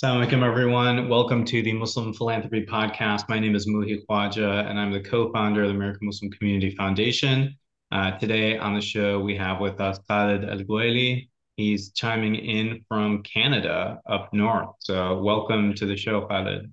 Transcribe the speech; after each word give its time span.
Assalamu 0.00 0.28
alaikum, 0.28 0.46
everyone. 0.46 1.08
Welcome 1.08 1.44
to 1.46 1.60
the 1.60 1.72
Muslim 1.72 2.14
Philanthropy 2.14 2.64
Podcast. 2.64 3.28
My 3.28 3.40
name 3.40 3.56
is 3.56 3.66
Muhi 3.66 3.98
Khwaja, 4.06 4.70
and 4.70 4.78
I'm 4.78 4.92
the 4.92 5.00
co 5.00 5.32
founder 5.32 5.64
of 5.64 5.70
the 5.70 5.74
American 5.74 6.06
Muslim 6.06 6.30
Community 6.30 6.70
Foundation. 6.76 7.56
Uh, 7.90 8.12
today 8.12 8.56
on 8.56 8.74
the 8.74 8.80
show, 8.80 9.18
we 9.18 9.36
have 9.36 9.58
with 9.58 9.80
us 9.80 9.98
Khalid 10.08 10.42
Elgwaily. 10.42 11.28
He's 11.56 11.90
chiming 11.90 12.36
in 12.36 12.84
from 12.86 13.24
Canada 13.24 13.98
up 14.08 14.32
north. 14.32 14.68
So, 14.78 15.20
welcome 15.20 15.74
to 15.74 15.84
the 15.84 15.96
show, 15.96 16.20
Khalid. 16.28 16.72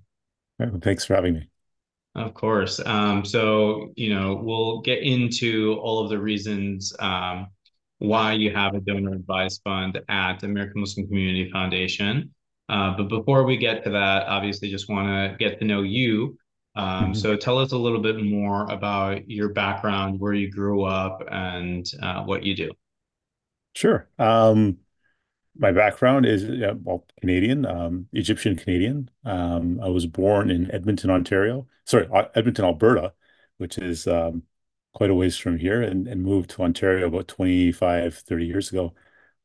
Thanks 0.80 1.04
for 1.04 1.16
having 1.16 1.34
me. 1.34 1.48
Of 2.14 2.32
course. 2.32 2.80
Um, 2.86 3.24
so, 3.24 3.92
you 3.96 4.14
know, 4.14 4.40
we'll 4.40 4.82
get 4.82 5.02
into 5.02 5.80
all 5.82 6.04
of 6.04 6.10
the 6.10 6.18
reasons 6.20 6.94
um, 7.00 7.48
why 7.98 8.34
you 8.34 8.54
have 8.54 8.76
a 8.76 8.80
donor 8.80 9.14
advised 9.14 9.62
fund 9.64 10.00
at 10.08 10.44
American 10.44 10.80
Muslim 10.80 11.08
Community 11.08 11.50
Foundation. 11.50 12.32
Uh, 12.68 12.96
but 12.96 13.08
before 13.08 13.44
we 13.44 13.56
get 13.56 13.84
to 13.84 13.90
that, 13.90 14.26
obviously, 14.26 14.70
just 14.70 14.88
want 14.88 15.06
to 15.08 15.36
get 15.38 15.58
to 15.60 15.64
know 15.64 15.82
you. 15.82 16.36
Um, 16.74 16.86
mm-hmm. 16.86 17.14
So 17.14 17.36
tell 17.36 17.58
us 17.58 17.72
a 17.72 17.78
little 17.78 18.00
bit 18.00 18.22
more 18.22 18.70
about 18.70 19.28
your 19.30 19.50
background, 19.50 20.20
where 20.20 20.34
you 20.34 20.50
grew 20.50 20.84
up, 20.84 21.22
and 21.30 21.86
uh, 22.02 22.24
what 22.24 22.42
you 22.42 22.54
do. 22.54 22.70
Sure. 23.74 24.08
Um, 24.18 24.78
my 25.58 25.72
background 25.72 26.26
is 26.26 26.44
uh, 26.44 26.74
well 26.82 27.06
Canadian, 27.20 27.64
um, 27.66 28.08
Egyptian 28.12 28.56
Canadian. 28.56 29.10
Um, 29.24 29.80
I 29.82 29.88
was 29.88 30.06
born 30.06 30.50
in 30.50 30.70
Edmonton, 30.70 31.10
Ontario. 31.10 31.66
Sorry, 31.84 32.08
Edmonton, 32.34 32.64
Alberta, 32.64 33.12
which 33.58 33.78
is 33.78 34.06
um, 34.06 34.42
quite 34.92 35.10
a 35.10 35.14
ways 35.14 35.36
from 35.36 35.58
here, 35.58 35.82
and, 35.82 36.08
and 36.08 36.22
moved 36.22 36.50
to 36.50 36.62
Ontario 36.62 37.06
about 37.06 37.28
25, 37.28 38.14
30 38.14 38.46
years 38.46 38.70
ago. 38.70 38.92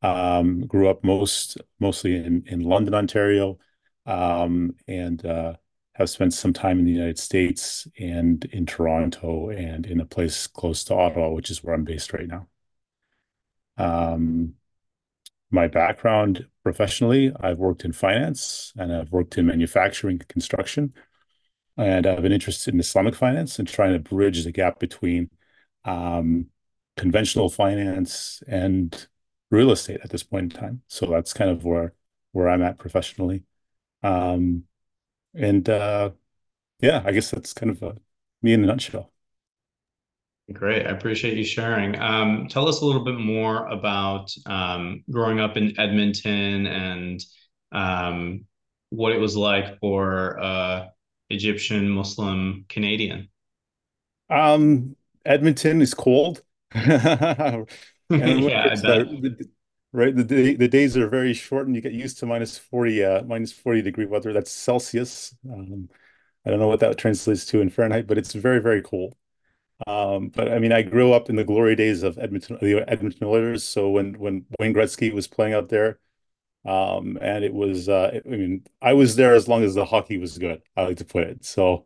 Um, 0.04 0.66
grew 0.66 0.90
up 0.90 1.04
most 1.04 1.58
mostly 1.80 2.16
in 2.16 2.44
in 2.48 2.62
London, 2.62 2.94
Ontario, 2.96 3.60
um, 4.06 4.76
and 4.88 5.24
uh, 5.26 5.54
have 5.94 6.10
spent 6.10 6.34
some 6.34 6.54
time 6.54 6.80
in 6.80 6.86
the 6.86 6.92
United 6.92 7.20
States 7.20 7.88
and 8.00 8.44
in 8.46 8.66
Toronto 8.66 9.50
and 9.50 9.86
in 9.86 10.00
a 10.00 10.06
place 10.06 10.48
close 10.48 10.84
to 10.86 10.96
Ottawa, 10.96 11.30
which 11.32 11.52
is 11.52 11.64
where 11.64 11.76
I'm 11.76 11.84
based 11.84 12.14
right 12.14 12.28
now. 12.28 12.48
Um, 13.78 14.56
my 15.52 15.68
background 15.68 16.48
professionally, 16.64 17.34
I've 17.40 17.58
worked 17.58 17.86
in 17.86 17.92
finance 17.92 18.74
and 18.78 18.94
I've 18.94 19.12
worked 19.12 19.38
in 19.38 19.46
manufacturing 19.46 20.20
construction. 20.30 20.94
And 21.78 22.06
I've 22.08 22.22
been 22.22 22.32
interested 22.34 22.74
in 22.74 22.80
Islamic 22.80 23.16
finance 23.16 23.60
and 23.60 23.68
trying 23.68 23.94
to 23.94 24.00
bridge 24.00 24.44
the 24.44 24.52
gap 24.52 24.80
between 24.80 25.30
um, 25.86 26.48
conventional 26.98 27.50
finance 27.50 28.44
and 28.48 29.08
real 29.52 29.72
estate 29.72 30.02
at 30.04 30.12
this 30.12 30.24
point 30.24 30.54
in 30.54 30.60
time. 30.62 30.84
So 30.88 31.08
that's 31.08 31.34
kind 31.34 31.52
of 31.52 31.66
where 31.66 31.94
where 32.34 32.50
I'm 32.50 32.64
at 32.64 32.80
professionally. 32.80 33.44
Um, 34.04 34.66
and 35.36 35.70
uh, 35.70 36.12
yeah, 36.82 37.04
I 37.06 37.12
guess 37.14 37.32
that's 37.32 37.54
kind 37.54 37.72
of 37.72 37.84
a, 37.84 37.98
me 38.44 38.54
in 38.54 38.64
a 38.64 38.68
nutshell. 38.68 39.12
Great. 40.52 40.86
I 40.86 40.90
appreciate 40.92 41.38
you 41.38 41.46
sharing. 41.46 41.98
Um, 42.00 42.48
tell 42.50 42.68
us 42.68 42.82
a 42.82 42.86
little 42.86 43.06
bit 43.06 43.18
more 43.18 43.68
about 43.68 44.30
um, 44.46 45.04
growing 45.10 45.40
up 45.40 45.56
in 45.56 45.80
Edmonton 45.80 46.68
and 46.68 47.22
um, 47.72 48.46
what 48.90 49.14
it 49.14 49.20
was 49.20 49.38
like 49.38 49.80
for 49.80 50.40
uh, 50.42 50.88
Egyptian 51.30 51.90
Muslim 51.90 52.66
Canadian. 52.68 53.30
Um, 54.30 54.96
Edmonton 55.26 55.82
is 55.82 55.94
cold. 55.94 56.44
yeah, 58.18 58.76
the, 58.76 59.48
right. 59.94 60.16
The 60.16 60.24
day, 60.24 60.56
the 60.56 60.68
days 60.68 60.98
are 60.98 61.08
very 61.08 61.34
short, 61.34 61.68
and 61.68 61.76
you 61.76 61.82
get 61.82 61.94
used 61.94 62.20
to 62.20 62.26
minus 62.26 62.58
forty, 62.58 63.04
uh, 63.04 63.24
minus 63.24 63.52
forty 63.52 63.82
degree 63.82 64.06
weather. 64.06 64.34
That's 64.34 64.52
Celsius. 64.52 65.36
Um, 65.52 65.90
I 66.46 66.50
don't 66.52 66.60
know 66.60 66.68
what 66.68 66.82
that 66.82 66.98
translates 66.98 67.46
to 67.48 67.62
in 67.62 67.70
Fahrenheit, 67.70 68.08
but 68.08 68.18
it's 68.18 68.34
very, 68.34 68.60
very 68.62 68.82
cold. 68.82 69.16
Um, 69.88 70.30
but 70.30 70.52
I 70.52 70.60
mean, 70.60 70.72
I 70.72 70.84
grew 70.84 71.14
up 71.14 71.30
in 71.30 71.36
the 71.36 71.44
glory 71.44 71.76
days 71.76 72.04
of 72.04 72.18
Edmonton, 72.20 72.58
the 72.62 72.86
Edmonton 72.90 73.28
Oilers. 73.28 73.64
So 73.64 73.90
when 73.90 74.16
when 74.16 74.46
Wayne 74.60 74.74
Gretzky 74.74 75.14
was 75.14 75.28
playing 75.28 75.54
out 75.54 75.70
there, 75.70 76.00
um, 76.66 77.18
and 77.22 77.44
it 77.44 77.54
was, 77.54 77.90
uh, 77.90 78.20
I 78.26 78.30
mean, 78.30 78.66
I 78.82 78.94
was 78.94 79.16
there 79.16 79.34
as 79.34 79.48
long 79.48 79.64
as 79.64 79.74
the 79.76 79.86
hockey 79.86 80.18
was 80.18 80.38
good. 80.38 80.62
I 80.78 80.84
like 80.84 80.98
to 80.98 81.06
put 81.06 81.24
it. 81.24 81.44
So 81.46 81.86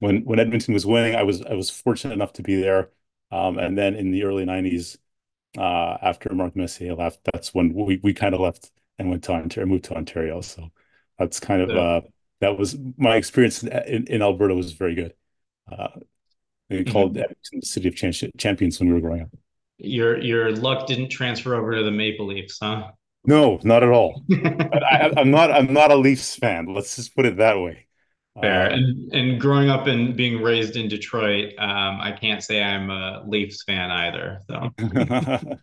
when 0.00 0.24
when 0.24 0.38
Edmonton 0.40 0.74
was 0.74 0.86
winning, 0.86 1.16
I 1.16 1.24
was 1.24 1.42
I 1.42 1.54
was 1.54 1.70
fortunate 1.70 2.14
enough 2.14 2.34
to 2.34 2.42
be 2.42 2.60
there. 2.60 2.90
Um, 3.32 3.58
and 3.58 3.76
then 3.78 3.94
in 3.96 4.10
the 4.12 4.24
early 4.24 4.44
'90s, 4.44 4.98
uh, 5.56 5.96
after 6.02 6.34
Mark 6.34 6.56
Messier 6.56 6.94
left, 6.94 7.20
that's 7.32 7.54
when 7.54 7.72
we 7.74 8.00
we 8.02 8.14
kind 8.14 8.34
of 8.34 8.40
left 8.40 8.70
and 8.98 9.10
went 9.10 9.24
to 9.24 9.32
Ontario, 9.32 9.68
moved 9.68 9.84
to 9.84 9.96
Ontario. 9.96 10.40
So 10.40 10.70
that's 11.18 11.40
kind 11.40 11.62
of 11.62 11.70
uh, 11.70 12.00
that 12.40 12.58
was 12.58 12.76
my 12.96 13.16
experience 13.16 13.62
in, 13.62 14.06
in 14.06 14.22
Alberta 14.22 14.54
was 14.54 14.72
very 14.72 14.94
good. 14.94 15.14
Uh, 15.70 15.88
we 16.70 16.78
mm-hmm. 16.78 16.92
called 16.92 17.16
Edmonton 17.16 17.60
the 17.60 17.66
city 17.66 17.88
of 17.88 17.94
champions 17.94 18.80
when 18.80 18.88
we 18.88 18.94
were 18.94 19.00
growing 19.00 19.22
up. 19.22 19.30
Your 19.78 20.20
your 20.20 20.52
luck 20.52 20.86
didn't 20.86 21.10
transfer 21.10 21.54
over 21.54 21.76
to 21.76 21.82
the 21.82 21.90
Maple 21.90 22.26
Leafs, 22.26 22.58
huh? 22.60 22.90
No, 23.24 23.58
not 23.64 23.82
at 23.82 23.88
all. 23.88 24.22
I, 24.32 25.12
am 25.16 25.30
not. 25.30 25.50
I'm 25.50 25.72
not 25.72 25.90
a 25.90 25.96
Leafs 25.96 26.36
fan. 26.36 26.72
Let's 26.72 26.96
just 26.96 27.14
put 27.14 27.26
it 27.26 27.38
that 27.38 27.58
way. 27.58 27.85
Fair. 28.40 28.70
Uh, 28.70 28.74
and 28.74 29.12
and 29.14 29.40
growing 29.40 29.70
up 29.70 29.86
and 29.86 30.16
being 30.16 30.42
raised 30.42 30.76
in 30.76 30.88
Detroit, 30.88 31.54
um, 31.58 32.00
I 32.00 32.12
can't 32.12 32.42
say 32.42 32.62
I'm 32.62 32.90
a 32.90 33.24
Leafs 33.26 33.62
fan 33.64 33.90
either. 33.90 34.40
So 34.48 34.70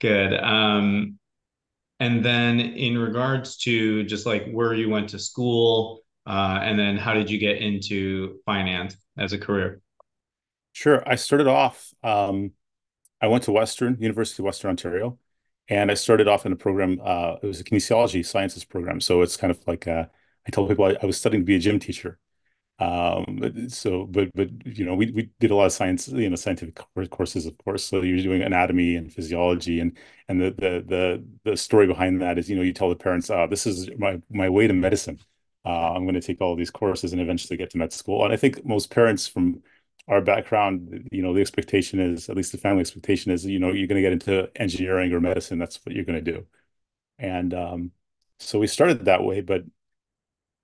good. 0.00 0.34
Um, 0.34 1.18
and 2.00 2.24
then 2.24 2.60
in 2.60 2.98
regards 2.98 3.56
to 3.58 4.04
just 4.04 4.26
like 4.26 4.50
where 4.50 4.74
you 4.74 4.88
went 4.88 5.10
to 5.10 5.18
school, 5.18 6.02
uh, 6.26 6.58
and 6.62 6.78
then 6.78 6.96
how 6.96 7.14
did 7.14 7.30
you 7.30 7.38
get 7.38 7.58
into 7.58 8.40
finance 8.44 8.96
as 9.16 9.32
a 9.32 9.38
career? 9.38 9.80
Sure. 10.72 11.02
I 11.06 11.14
started 11.14 11.46
off. 11.46 11.92
Um, 12.02 12.52
I 13.20 13.28
went 13.28 13.44
to 13.44 13.52
Western 13.52 13.96
University 13.98 14.42
of 14.42 14.44
Western 14.44 14.70
Ontario, 14.70 15.18
and 15.68 15.90
I 15.90 15.94
started 15.94 16.28
off 16.28 16.44
in 16.44 16.52
a 16.52 16.56
program. 16.56 17.00
Uh, 17.02 17.36
it 17.42 17.46
was 17.46 17.60
a 17.60 17.64
kinesiology 17.64 18.24
sciences 18.26 18.64
program, 18.64 19.00
so 19.00 19.22
it's 19.22 19.36
kind 19.38 19.50
of 19.50 19.58
like 19.66 19.86
a 19.86 20.10
I 20.46 20.50
told 20.50 20.68
people 20.68 20.84
I, 20.84 20.96
I 21.02 21.06
was 21.06 21.16
studying 21.16 21.42
to 21.42 21.46
be 21.46 21.56
a 21.56 21.58
gym 21.58 21.78
teacher. 21.78 22.18
Um, 22.78 23.38
but 23.40 23.70
so, 23.70 24.04
but, 24.04 24.28
but, 24.34 24.48
you 24.66 24.84
know, 24.84 24.94
we, 24.94 25.10
we 25.10 25.30
did 25.40 25.50
a 25.50 25.54
lot 25.54 25.64
of 25.64 25.72
science, 25.72 26.08
you 26.08 26.28
know, 26.28 26.36
scientific 26.36 26.78
courses, 27.10 27.46
of 27.46 27.56
course. 27.58 27.82
So 27.84 28.02
you're 28.02 28.22
doing 28.22 28.42
anatomy 28.42 28.96
and 28.96 29.10
physiology 29.10 29.80
and, 29.80 29.96
and 30.28 30.40
the, 30.40 30.50
the, 30.50 30.84
the, 30.86 31.24
the 31.50 31.56
story 31.56 31.86
behind 31.86 32.20
that 32.20 32.38
is, 32.38 32.50
you 32.50 32.56
know, 32.56 32.60
you 32.62 32.74
tell 32.74 32.90
the 32.90 32.96
parents, 32.96 33.30
uh, 33.30 33.46
this 33.46 33.66
is 33.66 33.88
my, 33.98 34.20
my 34.30 34.50
way 34.50 34.66
to 34.66 34.74
medicine. 34.74 35.18
Uh, 35.64 35.94
I'm 35.94 36.04
going 36.04 36.14
to 36.14 36.20
take 36.20 36.42
all 36.42 36.54
these 36.54 36.70
courses 36.70 37.12
and 37.12 37.20
eventually 37.20 37.56
get 37.56 37.70
to 37.70 37.78
med 37.78 37.94
school. 37.94 38.24
And 38.24 38.32
I 38.32 38.36
think 38.36 38.64
most 38.64 38.90
parents 38.90 39.26
from 39.26 39.62
our 40.06 40.20
background, 40.20 41.08
you 41.10 41.22
know, 41.22 41.32
the 41.32 41.40
expectation 41.40 41.98
is, 41.98 42.28
at 42.28 42.36
least 42.36 42.52
the 42.52 42.58
family 42.58 42.82
expectation 42.82 43.32
is, 43.32 43.46
you 43.46 43.58
know, 43.58 43.72
you're 43.72 43.88
going 43.88 44.00
to 44.00 44.08
get 44.08 44.12
into 44.12 44.50
engineering 44.54 45.12
or 45.12 45.20
medicine. 45.20 45.58
That's 45.58 45.80
what 45.84 45.94
you're 45.94 46.04
going 46.04 46.22
to 46.22 46.32
do. 46.32 46.46
And, 47.18 47.54
um, 47.54 47.90
so 48.38 48.58
we 48.58 48.66
started 48.66 49.06
that 49.06 49.24
way, 49.24 49.40
but 49.40 49.64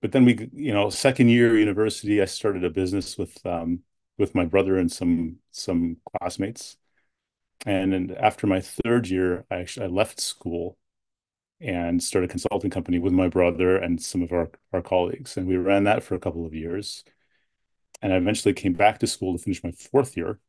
but 0.03 0.11
then 0.11 0.25
we, 0.25 0.49
you 0.53 0.73
know, 0.73 0.89
second 0.89 1.29
year 1.29 1.57
university, 1.57 2.21
I 2.21 2.25
started 2.25 2.65
a 2.65 2.69
business 2.69 3.17
with 3.17 3.43
um, 3.45 3.83
with 4.17 4.35
my 4.35 4.43
brother 4.43 4.77
and 4.77 4.91
some 4.91 5.37
some 5.51 5.95
classmates. 6.19 6.75
And 7.65 7.93
then 7.93 8.17
after 8.19 8.45
my 8.45 8.59
third 8.59 9.07
year, 9.07 9.45
I 9.49 9.59
actually 9.59 9.85
I 9.85 9.89
left 9.89 10.19
school 10.19 10.77
and 11.61 12.03
started 12.03 12.29
a 12.29 12.33
consulting 12.33 12.69
company 12.69 12.99
with 12.99 13.13
my 13.13 13.29
brother 13.29 13.77
and 13.77 14.01
some 14.03 14.21
of 14.21 14.33
our, 14.33 14.51
our 14.73 14.81
colleagues. 14.81 15.37
And 15.37 15.47
we 15.47 15.55
ran 15.55 15.85
that 15.85 16.03
for 16.03 16.15
a 16.15 16.19
couple 16.19 16.45
of 16.45 16.53
years. 16.53 17.05
And 18.01 18.11
I 18.13 18.17
eventually 18.17 18.53
came 18.53 18.73
back 18.73 18.99
to 18.99 19.07
school 19.07 19.37
to 19.37 19.41
finish 19.41 19.63
my 19.63 19.71
fourth 19.71 20.17
year. 20.17 20.39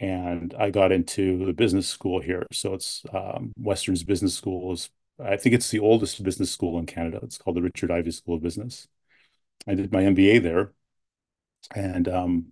And 0.00 0.54
I 0.56 0.70
got 0.70 0.92
into 0.92 1.44
the 1.44 1.52
business 1.52 1.88
school 1.88 2.20
here. 2.20 2.46
So 2.52 2.74
it's 2.74 3.02
um, 3.12 3.52
Western's 3.58 4.04
Business 4.04 4.34
School 4.36 4.72
is 4.72 4.90
I 5.18 5.36
think 5.36 5.54
it's 5.54 5.70
the 5.70 5.78
oldest 5.78 6.22
business 6.22 6.50
school 6.50 6.78
in 6.78 6.86
Canada. 6.86 7.20
It's 7.22 7.38
called 7.38 7.56
the 7.56 7.62
Richard 7.62 7.90
Ivey 7.90 8.10
School 8.10 8.36
of 8.36 8.42
Business. 8.42 8.88
I 9.66 9.74
did 9.74 9.92
my 9.92 10.04
MBA 10.04 10.38
there, 10.40 10.72
and 11.74 12.08
um, 12.08 12.46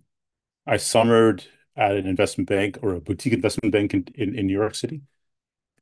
I 0.67 0.77
summered 0.77 1.45
at 1.75 1.95
an 1.97 2.07
investment 2.07 2.49
bank 2.49 2.79
or 2.81 2.95
a 2.95 3.01
boutique 3.01 3.33
investment 3.33 3.73
bank 3.73 3.93
in, 3.93 4.05
in, 4.15 4.35
in 4.37 4.47
New 4.47 4.53
York 4.53 4.75
City, 4.75 5.01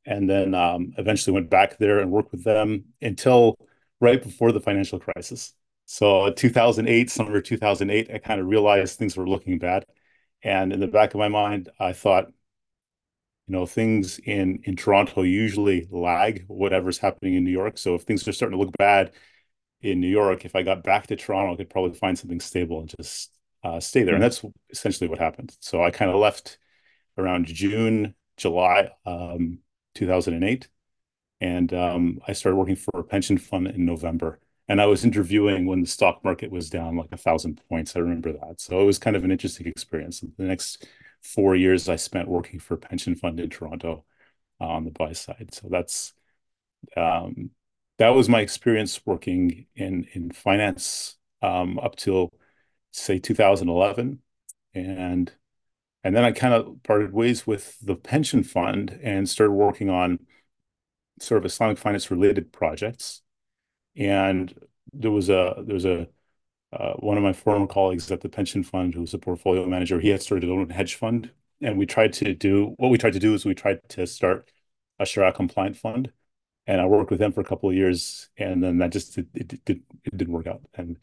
and 0.06 0.30
then 0.30 0.54
um, 0.54 0.94
eventually 0.98 1.34
went 1.34 1.50
back 1.50 1.78
there 1.78 2.00
and 2.00 2.10
worked 2.10 2.32
with 2.32 2.44
them 2.44 2.86
until 3.02 3.56
right 4.00 4.22
before 4.22 4.52
the 4.52 4.60
financial 4.60 5.00
crisis. 5.00 5.54
So 5.86 6.32
2008, 6.32 7.10
summer 7.10 7.40
2008, 7.40 8.10
I 8.12 8.18
kind 8.18 8.40
of 8.40 8.46
realized 8.48 8.98
things 8.98 9.16
were 9.16 9.28
looking 9.28 9.58
bad, 9.58 9.86
and 10.42 10.72
in 10.72 10.80
the 10.80 10.88
back 10.88 11.14
of 11.14 11.20
my 11.20 11.28
mind, 11.28 11.70
I 11.80 11.92
thought 11.92 12.32
you 13.50 13.56
know 13.56 13.66
things 13.66 14.20
in 14.20 14.60
in 14.62 14.76
Toronto 14.76 15.22
usually 15.22 15.88
lag 15.90 16.44
whatever's 16.46 16.98
happening 16.98 17.34
in 17.34 17.42
New 17.42 17.50
York. 17.50 17.78
So 17.78 17.96
if 17.96 18.02
things 18.02 18.26
are 18.28 18.32
starting 18.32 18.56
to 18.56 18.64
look 18.64 18.72
bad 18.78 19.10
in 19.80 20.00
New 20.00 20.06
York, 20.06 20.44
if 20.44 20.54
I 20.54 20.62
got 20.62 20.84
back 20.84 21.08
to 21.08 21.16
Toronto, 21.16 21.54
I 21.54 21.56
could 21.56 21.68
probably 21.68 21.98
find 21.98 22.16
something 22.16 22.38
stable 22.38 22.78
and 22.78 22.94
just 22.96 23.36
uh, 23.64 23.80
stay 23.80 24.04
there. 24.04 24.14
And 24.14 24.22
that's 24.22 24.44
essentially 24.70 25.08
what 25.08 25.18
happened. 25.18 25.56
So 25.58 25.82
I 25.82 25.90
kind 25.90 26.12
of 26.12 26.20
left 26.20 26.58
around 27.18 27.46
June, 27.46 28.14
July, 28.36 28.90
um, 29.04 29.58
2008, 29.96 30.68
and 31.40 31.74
um, 31.74 32.20
I 32.28 32.34
started 32.34 32.56
working 32.56 32.76
for 32.76 33.00
a 33.00 33.02
pension 33.02 33.36
fund 33.36 33.66
in 33.66 33.84
November. 33.84 34.38
And 34.68 34.80
I 34.80 34.86
was 34.86 35.04
interviewing 35.04 35.66
when 35.66 35.80
the 35.80 35.88
stock 35.88 36.22
market 36.22 36.52
was 36.52 36.70
down 36.70 36.96
like 36.96 37.10
a 37.10 37.16
thousand 37.16 37.60
points. 37.68 37.96
I 37.96 37.98
remember 37.98 38.32
that. 38.32 38.60
So 38.60 38.80
it 38.80 38.84
was 38.84 39.00
kind 39.00 39.16
of 39.16 39.24
an 39.24 39.32
interesting 39.32 39.66
experience. 39.66 40.20
The 40.20 40.44
next 40.44 40.86
four 41.22 41.54
years 41.56 41.88
I 41.88 41.96
spent 41.96 42.28
working 42.28 42.60
for 42.60 42.74
a 42.74 42.78
pension 42.78 43.14
fund 43.14 43.40
in 43.40 43.50
Toronto 43.50 44.04
uh, 44.60 44.66
on 44.66 44.84
the 44.84 44.90
buy 44.90 45.12
side. 45.12 45.50
So 45.52 45.68
that's 45.70 46.12
um, 46.96 47.50
that 47.98 48.10
was 48.10 48.28
my 48.28 48.40
experience 48.40 49.00
working 49.04 49.66
in 49.74 50.06
in 50.12 50.30
finance 50.30 51.16
um, 51.42 51.78
up 51.78 51.96
till 51.96 52.32
say 52.92 53.18
2011, 53.18 54.20
and 54.74 55.32
and 56.02 56.16
then 56.16 56.24
I 56.24 56.32
kind 56.32 56.54
of 56.54 56.82
parted 56.82 57.12
ways 57.12 57.46
with 57.46 57.78
the 57.80 57.96
pension 57.96 58.42
fund 58.42 58.98
and 59.02 59.28
started 59.28 59.52
working 59.52 59.90
on 59.90 60.20
sort 61.20 61.38
of 61.38 61.44
Islamic 61.44 61.78
finance 61.78 62.10
related 62.10 62.52
projects. 62.52 63.22
And 63.96 64.54
there 64.92 65.10
was 65.10 65.28
a 65.28 65.62
there 65.66 65.74
was 65.74 65.84
a 65.84 66.08
uh, 66.72 66.92
one 66.94 67.16
of 67.16 67.22
my 67.22 67.32
former 67.32 67.66
colleagues 67.66 68.10
at 68.10 68.20
the 68.20 68.28
pension 68.28 68.62
fund 68.62 68.94
who 68.94 69.00
was 69.00 69.14
a 69.14 69.18
portfolio 69.18 69.66
manager. 69.66 70.00
He 70.00 70.10
had 70.10 70.22
started 70.22 70.44
his 70.44 70.52
own 70.52 70.70
hedge 70.70 70.94
fund, 70.94 71.30
and 71.60 71.78
we 71.78 71.86
tried 71.86 72.12
to 72.14 72.34
do 72.34 72.74
what 72.78 72.90
we 72.90 72.98
tried 72.98 73.12
to 73.14 73.18
do 73.18 73.34
is 73.34 73.44
we 73.44 73.54
tried 73.54 73.80
to 73.90 74.06
start 74.06 74.50
a 74.98 75.06
Sharia 75.06 75.32
compliant 75.32 75.76
fund. 75.76 76.12
And 76.66 76.80
I 76.80 76.86
worked 76.86 77.10
with 77.10 77.20
him 77.20 77.32
for 77.32 77.40
a 77.40 77.44
couple 77.44 77.68
of 77.70 77.74
years, 77.76 78.28
and 78.36 78.62
then 78.62 78.78
that 78.78 78.92
just 78.92 79.18
it, 79.18 79.26
it, 79.34 79.52
it, 79.66 79.80
it 80.04 80.16
didn't 80.16 80.32
work 80.34 80.46
out. 80.46 80.62
And 80.74 80.98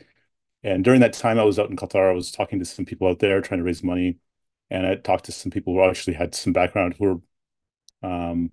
and 0.63 0.83
during 0.83 1.01
that 1.01 1.13
time, 1.13 1.39
I 1.39 1.43
was 1.43 1.59
out 1.59 1.69
in 1.69 1.75
Qatar. 1.77 2.11
I 2.11 2.13
was 2.13 2.31
talking 2.31 2.59
to 2.59 2.65
some 2.65 2.85
people 2.85 3.07
out 3.07 3.19
there 3.19 3.41
trying 3.41 3.59
to 3.59 3.63
raise 3.65 3.83
money, 3.83 4.17
and 4.69 4.87
I 4.87 4.95
talked 4.95 5.25
to 5.25 5.31
some 5.31 5.51
people 5.51 5.73
who 5.73 5.83
actually 5.83 6.15
had 6.15 6.35
some 6.35 6.53
background 6.53 6.95
who 6.97 7.21
were 8.01 8.09
um, 8.09 8.51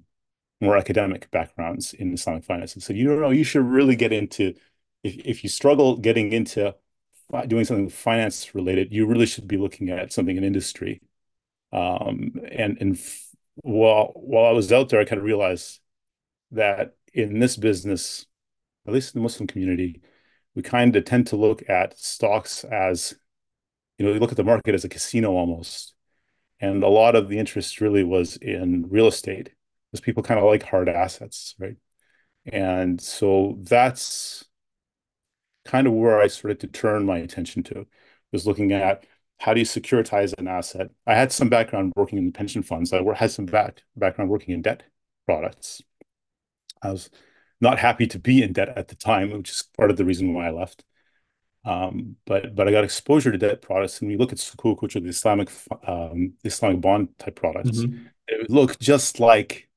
more 0.61 0.77
academic 0.77 1.31
backgrounds 1.31 1.95
in 1.95 2.13
Islamic 2.15 2.45
finance, 2.45 2.75
and 2.75 2.83
said, 2.83 2.97
you 2.97 3.15
know, 3.17 3.31
you 3.31 3.45
should 3.45 3.65
really 3.65 3.97
get 3.97 4.13
into 4.13 4.55
if 5.03 5.17
if 5.25 5.45
you 5.45 5.51
struggle 5.51 5.97
getting 5.99 6.33
into 6.33 6.75
doing 7.47 7.65
something 7.65 7.89
finance 7.89 8.55
related, 8.55 8.93
you 8.93 9.07
really 9.07 9.27
should 9.27 9.49
be 9.49 9.57
looking 9.57 9.91
at 9.91 10.13
something 10.13 10.37
in 10.37 10.45
industry. 10.45 11.03
Um, 11.73 12.41
and 12.51 12.77
and 12.81 12.99
while 13.57 14.13
while 14.15 14.47
I 14.47 14.53
was 14.53 14.73
out 14.73 14.89
there, 14.89 15.01
I 15.01 15.05
kind 15.05 15.19
of 15.19 15.25
realized 15.25 15.81
that 16.53 16.95
in 17.13 17.39
this 17.39 17.57
business, 17.57 18.27
at 18.87 18.93
least 18.93 19.15
in 19.15 19.21
the 19.21 19.23
Muslim 19.23 19.47
community, 19.47 20.03
we 20.55 20.63
kind 20.63 20.95
of 20.97 21.05
tend 21.05 21.27
to 21.29 21.37
look 21.37 21.69
at 21.69 21.99
stocks 21.99 22.65
as, 22.65 23.15
you 23.99 24.07
know, 24.07 24.13
we 24.13 24.19
look 24.19 24.31
at 24.31 24.37
the 24.37 24.45
market 24.45 24.75
as 24.75 24.85
a 24.85 24.89
casino 24.89 25.33
almost. 25.33 25.95
And 26.61 26.85
a 26.85 26.89
lot 26.89 27.17
of 27.17 27.29
the 27.29 27.39
interest 27.39 27.81
really 27.81 28.05
was 28.05 28.37
in 28.37 28.87
real 28.89 29.09
estate, 29.09 29.51
because 29.91 30.01
people 30.01 30.23
kind 30.23 30.39
of 30.39 30.47
like 30.47 30.63
hard 30.63 30.89
assets, 30.89 31.55
right? 31.59 31.77
And 32.47 33.01
so 33.01 33.59
that's 33.63 34.45
kind 35.65 35.87
of 35.87 35.93
where 35.93 36.21
I 36.21 36.27
started 36.27 36.61
to 36.61 36.67
turn 36.67 37.07
my 37.07 37.19
attention 37.19 37.63
to, 37.65 37.87
was 38.33 38.47
looking 38.47 38.73
at 38.73 39.05
how 39.39 39.55
do 39.55 39.61
you 39.61 39.67
securitize 39.67 40.37
an 40.39 40.49
asset. 40.49 40.91
I 41.07 41.15
had 41.15 41.33
some 41.33 41.49
background 41.49 41.93
working 41.97 42.19
in 42.19 42.27
the 42.27 42.33
pension 42.33 42.63
funds. 42.63 42.93
I 42.93 43.03
had 43.15 43.31
some 43.31 43.47
back 43.47 43.83
background 43.97 44.31
working 44.31 44.55
in 44.55 44.63
debt 44.63 44.85
products. 45.27 45.83
I 46.83 46.93
was 46.93 47.11
not 47.61 47.79
happy 47.79 48.07
to 48.09 48.19
be 48.19 48.43
in 48.43 48.53
debt 48.53 48.77
at 48.77 48.89
the 48.89 48.95
time, 48.95 49.31
which 49.31 49.51
is 49.51 49.65
part 49.77 49.91
of 49.91 49.97
the 49.97 50.05
reason 50.05 50.35
why 50.35 50.49
I 50.49 50.51
left. 50.51 50.85
Um, 51.65 52.17
but 52.27 52.55
but 52.55 52.69
I 52.69 52.73
got 52.73 52.85
exposure 52.85 53.33
to 53.33 53.39
debt 53.39 53.63
products, 53.63 54.01
and 54.01 54.11
we 54.11 54.17
look 54.17 54.33
at 54.33 54.39
Sukuk, 54.39 54.83
which 54.83 54.97
are 54.97 55.01
the 55.01 55.09
Islamic 55.09 55.51
um, 55.87 56.35
Islamic 56.45 56.81
bond 56.81 57.19
type 57.19 57.37
products. 57.37 57.79
Mm-hmm. 57.79 58.07
It 58.29 58.51
look 58.51 58.79
just 58.79 59.19
like 59.19 59.69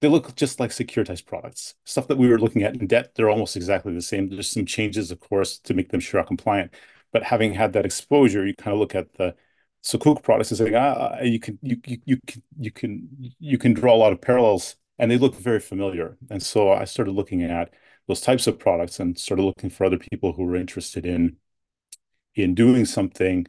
they 0.00 0.08
look 0.08 0.34
just 0.34 0.60
like 0.60 0.70
securitized 0.70 1.26
products. 1.26 1.74
Stuff 1.84 2.08
that 2.08 2.18
we 2.18 2.28
were 2.28 2.38
looking 2.38 2.62
at 2.62 2.74
in 2.74 2.86
debt, 2.86 3.12
they're 3.14 3.30
almost 3.30 3.56
exactly 3.56 3.92
the 3.94 4.02
same. 4.02 4.28
There's 4.28 4.50
some 4.50 4.66
changes, 4.66 5.10
of 5.10 5.20
course, 5.20 5.58
to 5.60 5.74
make 5.74 5.90
them 5.90 6.00
Sharia 6.00 6.26
compliant. 6.26 6.72
But 7.12 7.24
having 7.24 7.54
had 7.54 7.72
that 7.74 7.84
exposure, 7.86 8.46
you 8.46 8.54
kind 8.54 8.72
of 8.74 8.80
look 8.80 8.94
at 8.94 9.14
the 9.14 9.34
Sukuk 9.82 10.22
products 10.22 10.50
and 10.50 10.58
saying, 10.58 10.74
ah, 10.74 11.20
you 11.22 11.40
can 11.40 11.58
you 11.62 11.76
you 11.86 11.98
you 12.04 12.18
can 12.26 12.42
you 12.58 12.70
can 12.70 13.08
you 13.38 13.58
can 13.58 13.72
draw 13.74 13.94
a 13.94 13.96
lot 13.96 14.12
of 14.12 14.20
parallels 14.20 14.76
and 14.98 15.10
they 15.10 15.18
look 15.18 15.34
very 15.34 15.60
familiar. 15.60 16.18
And 16.30 16.42
so 16.42 16.70
I 16.72 16.84
started 16.84 17.12
looking 17.12 17.42
at 17.42 17.72
those 18.06 18.20
types 18.20 18.46
of 18.46 18.58
products 18.58 19.00
and 19.00 19.18
started 19.18 19.42
looking 19.42 19.70
for 19.70 19.84
other 19.84 19.98
people 19.98 20.32
who 20.32 20.44
were 20.44 20.56
interested 20.56 21.06
in 21.06 21.36
in 22.34 22.54
doing 22.54 22.84
something 22.84 23.46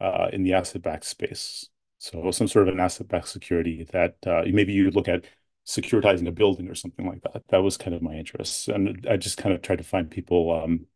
uh, 0.00 0.28
in 0.32 0.42
the 0.42 0.52
asset-backed 0.54 1.04
space. 1.04 1.68
So 1.98 2.30
some 2.32 2.48
sort 2.48 2.68
of 2.68 2.74
an 2.74 2.80
asset-backed 2.80 3.28
security 3.28 3.86
that 3.92 4.16
uh, 4.26 4.42
maybe 4.46 4.72
you 4.72 4.90
look 4.90 5.08
at 5.08 5.24
securitizing 5.66 6.26
a 6.26 6.32
building 6.32 6.68
or 6.68 6.74
something 6.74 7.06
like 7.06 7.22
that. 7.22 7.42
That 7.48 7.62
was 7.62 7.76
kind 7.76 7.94
of 7.94 8.02
my 8.02 8.14
interest, 8.14 8.68
and 8.68 9.06
I 9.08 9.16
just 9.16 9.38
kind 9.38 9.54
of 9.54 9.62
tried 9.62 9.78
to 9.78 9.84
find 9.84 10.10
people 10.10 10.62
um, 10.62 10.86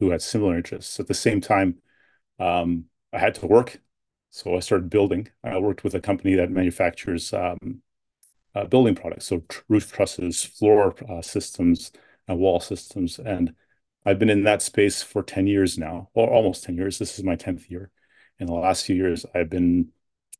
who 0.00 0.10
had 0.10 0.22
similar 0.22 0.56
interests. 0.56 0.98
At 1.00 1.06
the 1.08 1.14
same 1.14 1.40
time, 1.40 1.76
um, 2.38 2.86
I 3.12 3.18
had 3.18 3.34
to 3.36 3.46
work, 3.46 3.80
so 4.30 4.56
I 4.56 4.60
started 4.60 4.90
building. 4.90 5.28
I 5.42 5.58
worked 5.58 5.84
with 5.84 5.94
a 5.94 6.00
company 6.00 6.34
that 6.36 6.50
manufactures 6.50 7.32
um, 7.32 7.82
uh, 8.54 8.64
building 8.64 8.94
products, 8.94 9.26
so 9.26 9.42
roof 9.68 9.92
trusses, 9.92 10.42
floor 10.44 10.94
uh, 11.08 11.22
systems, 11.22 11.92
and 12.28 12.38
wall 12.38 12.60
systems. 12.60 13.18
And 13.18 13.54
I've 14.06 14.18
been 14.18 14.30
in 14.30 14.44
that 14.44 14.62
space 14.62 15.02
for 15.02 15.22
10 15.22 15.46
years 15.46 15.78
now, 15.78 16.10
or 16.14 16.28
almost 16.28 16.64
10 16.64 16.76
years. 16.76 16.98
This 16.98 17.18
is 17.18 17.24
my 17.24 17.36
10th 17.36 17.70
year. 17.70 17.90
In 18.38 18.46
the 18.46 18.54
last 18.54 18.84
few 18.84 18.96
years, 18.96 19.24
I've 19.34 19.50
been 19.50 19.88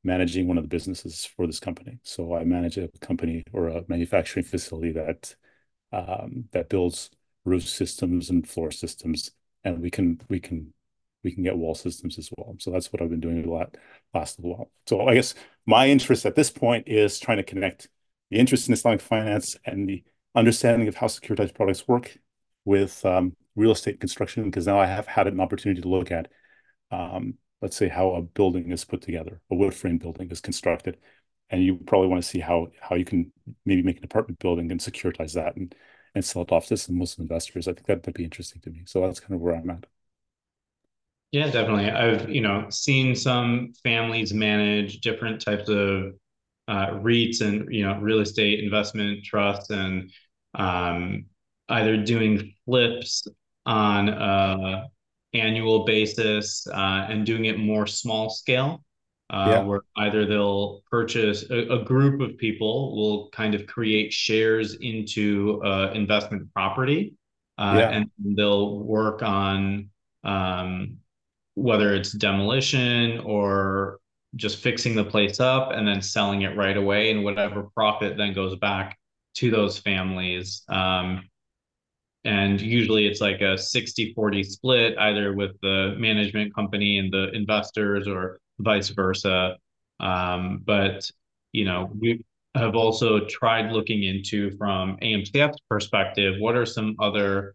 managing 0.04 0.46
one 0.46 0.58
of 0.58 0.64
the 0.64 0.68
businesses 0.68 1.24
for 1.24 1.46
this 1.46 1.58
company. 1.58 1.98
So 2.02 2.34
I 2.36 2.44
manage 2.44 2.76
a 2.78 2.88
company 3.00 3.42
or 3.52 3.68
a 3.68 3.84
manufacturing 3.88 4.44
facility 4.44 4.92
that 4.92 5.34
um, 5.92 6.44
that 6.52 6.68
builds 6.68 7.10
roof 7.44 7.66
systems 7.66 8.30
and 8.30 8.48
floor 8.48 8.70
systems, 8.70 9.30
and 9.64 9.80
we 9.80 9.90
can 9.90 10.20
we 10.28 10.38
can 10.40 10.72
we 11.22 11.32
can 11.32 11.42
get 11.42 11.56
wall 11.56 11.74
systems 11.74 12.18
as 12.18 12.30
well. 12.36 12.54
So 12.58 12.70
that's 12.70 12.92
what 12.92 13.00
I've 13.00 13.10
been 13.10 13.20
doing 13.20 13.44
a 13.44 13.50
lot 13.50 13.76
last 14.12 14.38
little 14.38 14.56
while. 14.56 14.70
So 14.86 15.06
I 15.08 15.14
guess 15.14 15.34
my 15.66 15.88
interest 15.88 16.26
at 16.26 16.34
this 16.34 16.50
point 16.50 16.86
is 16.86 17.18
trying 17.18 17.38
to 17.38 17.42
connect 17.42 17.88
the 18.30 18.38
interest 18.38 18.68
in 18.68 18.74
Islamic 18.74 19.00
finance 19.00 19.56
and 19.64 19.88
the 19.88 20.04
understanding 20.34 20.88
of 20.88 20.96
how 20.96 21.06
securitized 21.06 21.54
products 21.54 21.88
work 21.88 22.18
with 22.64 23.04
um, 23.04 23.36
real 23.56 23.70
estate 23.70 24.00
construction, 24.00 24.44
because 24.44 24.66
now 24.66 24.78
I 24.78 24.86
have 24.86 25.06
had 25.06 25.26
an 25.26 25.40
opportunity 25.40 25.80
to 25.80 25.88
look 25.88 26.10
at, 26.10 26.28
um, 26.90 27.34
let's 27.64 27.76
say, 27.76 27.88
how 27.88 28.12
a 28.14 28.22
building 28.22 28.70
is 28.72 28.84
put 28.86 29.02
together, 29.02 29.40
a 29.50 29.56
wood 29.56 29.74
frame 29.74 29.98
building 29.98 30.30
is 30.30 30.40
constructed, 30.42 30.98
and 31.50 31.64
you 31.64 31.78
probably 31.78 32.08
want 32.08 32.22
to 32.22 32.28
see 32.28 32.40
how 32.40 32.68
how 32.80 32.96
you 32.96 33.04
can 33.06 33.32
maybe 33.66 33.82
make 33.82 33.98
an 33.98 34.04
apartment 34.04 34.38
building 34.40 34.70
and 34.72 34.80
securitize 34.80 35.34
that 35.34 35.56
and 35.56 35.74
and 36.14 36.24
sell 36.24 36.42
it 36.42 36.52
off 36.52 36.66
to 36.68 36.76
some 36.76 36.98
Muslim 36.98 37.24
investors. 37.26 37.68
I 37.68 37.72
think 37.74 37.86
that 37.88 38.06
would 38.06 38.14
be 38.14 38.24
interesting 38.24 38.62
to 38.62 38.70
me. 38.70 38.84
So 38.86 39.00
that's 39.02 39.20
kind 39.20 39.34
of 39.34 39.40
where 39.40 39.56
I'm 39.56 39.70
at. 39.70 39.86
Yeah, 41.32 41.50
definitely. 41.50 41.90
I've 41.90 42.30
you 42.30 42.40
know 42.40 42.66
seen 42.70 43.16
some 43.16 43.72
families 43.82 44.32
manage 44.32 45.00
different 45.00 45.40
types 45.40 45.68
of 45.68 46.14
uh, 46.68 46.90
REITs 47.02 47.40
and 47.40 47.72
you 47.74 47.84
know 47.84 47.98
real 48.00 48.20
estate 48.20 48.60
investment 48.62 49.24
trusts 49.24 49.70
and 49.70 50.10
um, 50.54 51.26
either 51.68 51.96
doing 51.96 52.54
flips 52.66 53.26
on 53.66 54.08
a 54.10 54.86
annual 55.34 55.84
basis 55.84 56.66
uh, 56.68 57.06
and 57.08 57.26
doing 57.26 57.46
it 57.46 57.58
more 57.58 57.86
small 57.86 58.30
scale. 58.30 58.84
Uh, 59.30 59.46
yeah. 59.48 59.60
where 59.62 59.80
either 59.96 60.26
they'll 60.26 60.82
purchase 60.90 61.48
a, 61.50 61.66
a, 61.72 61.82
group 61.82 62.20
of 62.20 62.36
people 62.36 62.94
will 62.94 63.30
kind 63.30 63.54
of 63.54 63.66
create 63.66 64.12
shares 64.12 64.74
into 64.82 65.62
uh, 65.64 65.90
investment 65.94 66.46
property 66.52 67.14
uh, 67.56 67.74
yeah. 67.78 67.88
and 67.88 68.10
they'll 68.36 68.80
work 68.80 69.22
on 69.22 69.88
um, 70.24 70.98
whether 71.54 71.94
it's 71.94 72.12
demolition 72.12 73.18
or 73.20 73.98
just 74.36 74.58
fixing 74.58 74.94
the 74.94 75.04
place 75.04 75.40
up 75.40 75.70
and 75.72 75.88
then 75.88 76.02
selling 76.02 76.42
it 76.42 76.56
right 76.56 76.76
away 76.76 77.10
and 77.10 77.24
whatever 77.24 77.70
profit 77.74 78.18
then 78.18 78.34
goes 78.34 78.56
back 78.56 78.98
to 79.34 79.50
those 79.50 79.78
families 79.78 80.64
um, 80.68 81.22
and 82.24 82.60
usually 82.60 83.06
it's 83.06 83.20
like 83.20 83.40
a 83.40 83.56
60 83.56 84.14
40 84.14 84.42
split 84.42 84.98
either 84.98 85.32
with 85.34 85.52
the 85.62 85.94
management 85.98 86.54
company 86.54 86.98
and 86.98 87.12
the 87.12 87.30
investors 87.32 88.08
or 88.08 88.40
vice 88.58 88.88
versa 88.88 89.56
um, 90.00 90.62
but 90.64 91.10
you 91.52 91.64
know 91.64 91.90
we 91.98 92.24
have 92.54 92.76
also 92.76 93.24
tried 93.26 93.72
looking 93.72 94.04
into 94.04 94.56
from 94.56 94.96
amcf's 94.98 95.58
perspective 95.68 96.34
what 96.38 96.56
are 96.56 96.66
some 96.66 96.96
other 97.00 97.54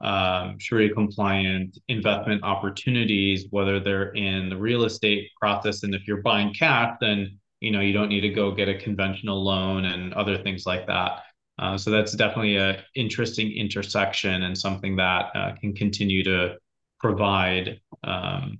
um, 0.00 0.58
Sharia 0.58 0.92
compliant 0.92 1.78
investment 1.88 2.42
opportunities, 2.42 3.46
whether 3.50 3.80
they're 3.80 4.12
in 4.12 4.50
the 4.50 4.56
real 4.56 4.84
estate 4.84 5.30
process. 5.40 5.82
And 5.82 5.94
if 5.94 6.06
you're 6.06 6.20
buying 6.20 6.52
cash, 6.52 6.96
then 7.00 7.38
you 7.60 7.70
know 7.70 7.80
you 7.80 7.92
don't 7.92 8.10
need 8.10 8.20
to 8.20 8.28
go 8.28 8.52
get 8.52 8.68
a 8.68 8.78
conventional 8.78 9.42
loan 9.42 9.86
and 9.86 10.12
other 10.14 10.36
things 10.36 10.66
like 10.66 10.86
that. 10.88 11.22
Uh, 11.58 11.78
so 11.78 11.90
that's 11.90 12.12
definitely 12.12 12.56
an 12.56 12.76
interesting 12.96 13.52
intersection 13.52 14.42
and 14.42 14.56
something 14.56 14.96
that 14.96 15.26
uh, 15.34 15.52
can 15.60 15.72
continue 15.74 16.24
to 16.24 16.56
provide 16.98 17.80
um, 18.02 18.58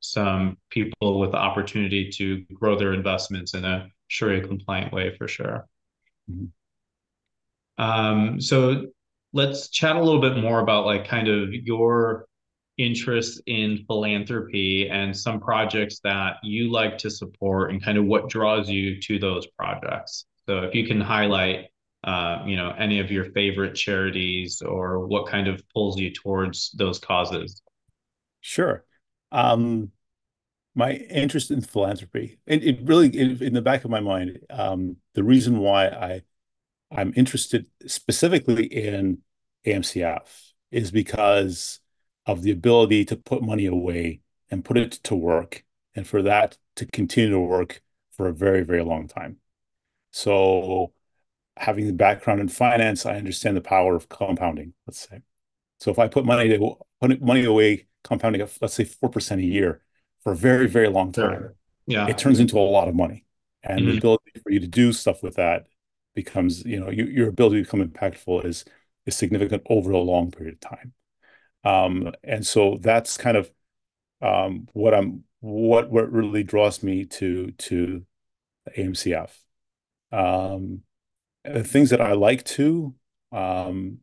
some 0.00 0.56
people 0.70 1.18
with 1.18 1.32
the 1.32 1.36
opportunity 1.36 2.08
to 2.10 2.40
grow 2.54 2.78
their 2.78 2.94
investments 2.94 3.54
in 3.54 3.64
a 3.64 3.88
Sharia 4.08 4.46
compliant 4.46 4.92
way 4.92 5.14
for 5.16 5.28
sure. 5.28 5.66
Mm-hmm. 6.30 6.46
Um, 7.82 8.40
so 8.40 8.86
let's 9.32 9.68
chat 9.68 9.96
a 9.96 10.02
little 10.02 10.20
bit 10.20 10.38
more 10.38 10.60
about 10.60 10.86
like 10.86 11.06
kind 11.06 11.28
of 11.28 11.52
your 11.52 12.26
interest 12.78 13.40
in 13.46 13.84
philanthropy 13.86 14.88
and 14.88 15.16
some 15.16 15.40
projects 15.40 16.00
that 16.04 16.36
you 16.42 16.70
like 16.70 16.98
to 16.98 17.10
support 17.10 17.70
and 17.70 17.82
kind 17.82 17.98
of 17.98 18.04
what 18.04 18.28
draws 18.28 18.68
you 18.68 19.00
to 19.00 19.18
those 19.18 19.46
projects. 19.58 20.26
So 20.46 20.58
if 20.60 20.74
you 20.74 20.86
can 20.86 21.00
highlight, 21.00 21.66
uh, 22.06 22.44
you 22.46 22.56
know, 22.56 22.70
any 22.78 23.00
of 23.00 23.10
your 23.10 23.24
favorite 23.32 23.74
charities 23.74 24.62
or 24.62 25.06
what 25.06 25.26
kind 25.26 25.48
of 25.48 25.62
pulls 25.74 25.98
you 25.98 26.12
towards 26.12 26.70
those 26.70 26.98
causes. 26.98 27.60
Sure. 28.40 28.84
Um, 29.32 29.90
my 30.74 30.92
interest 30.92 31.50
in 31.50 31.62
philanthropy, 31.62 32.38
it, 32.46 32.62
it 32.62 32.78
really, 32.84 33.08
in, 33.08 33.42
in 33.42 33.54
the 33.54 33.62
back 33.62 33.84
of 33.84 33.90
my 33.90 34.00
mind, 34.00 34.38
um, 34.50 34.96
the 35.14 35.24
reason 35.24 35.58
why 35.58 35.86
I 35.88 36.22
I'm 36.90 37.12
interested 37.16 37.66
specifically 37.86 38.66
in 38.66 39.18
AMCF 39.66 40.52
is 40.70 40.92
because 40.92 41.80
of 42.26 42.42
the 42.42 42.52
ability 42.52 43.04
to 43.06 43.16
put 43.16 43.42
money 43.42 43.66
away 43.66 44.20
and 44.50 44.64
put 44.64 44.76
it 44.76 44.92
to 44.92 45.16
work, 45.16 45.64
and 45.94 46.06
for 46.06 46.22
that 46.22 46.58
to 46.76 46.86
continue 46.86 47.30
to 47.30 47.40
work 47.40 47.82
for 48.12 48.28
a 48.28 48.32
very, 48.32 48.62
very 48.62 48.84
long 48.84 49.08
time. 49.08 49.38
So, 50.12 50.92
having 51.56 51.86
the 51.86 51.92
background 51.92 52.40
in 52.40 52.48
finance, 52.48 53.06
I 53.06 53.16
understand 53.16 53.56
the 53.56 53.62
power 53.62 53.96
of 53.96 54.08
compounding, 54.08 54.74
let's 54.86 55.08
say. 55.08 55.22
So, 55.78 55.90
if 55.90 55.98
I 55.98 56.08
put 56.08 56.24
money 56.24 56.48
to 56.48 56.76
put 57.00 57.22
money 57.22 57.44
away, 57.44 57.86
compounding 58.04 58.40
at, 58.40 58.56
let's 58.60 58.74
say, 58.74 58.84
4% 58.84 59.38
a 59.38 59.42
year 59.42 59.82
for 60.22 60.32
a 60.32 60.36
very, 60.36 60.68
very 60.68 60.88
long 60.88 61.12
time, 61.12 61.40
sure. 61.40 61.54
yeah. 61.86 62.06
it 62.06 62.18
turns 62.18 62.40
into 62.40 62.58
a 62.58 62.60
lot 62.60 62.88
of 62.88 62.94
money. 62.94 63.24
And 63.62 63.80
mm-hmm. 63.80 63.90
the 63.90 63.98
ability 63.98 64.32
for 64.42 64.50
you 64.50 64.60
to 64.60 64.68
do 64.68 64.92
stuff 64.92 65.22
with 65.22 65.36
that 65.36 65.66
becomes, 66.14 66.64
you 66.64 66.80
know, 66.80 66.90
you, 66.90 67.04
your 67.04 67.28
ability 67.28 67.58
to 67.58 67.62
become 67.64 67.86
impactful 67.86 68.44
is 68.44 68.64
is 69.06 69.16
significant 69.16 69.62
over 69.70 69.92
a 69.92 69.98
long 69.98 70.30
period 70.30 70.54
of 70.54 70.60
time. 70.60 70.92
Um, 71.64 72.12
and 72.22 72.46
so 72.46 72.78
that's 72.80 73.16
kind 73.16 73.36
of 73.36 73.50
um, 74.22 74.68
what 74.72 74.94
I'm 74.94 75.24
what 75.40 75.90
what 75.90 76.10
really 76.10 76.42
draws 76.42 76.82
me 76.82 77.04
to 77.04 77.50
to 77.52 78.04
AMCF. 78.76 79.30
Um, 80.12 80.82
the 81.52 81.64
things 81.64 81.90
that 81.90 82.00
I 82.00 82.12
like 82.12 82.44
to, 82.44 82.94
um, 83.32 83.98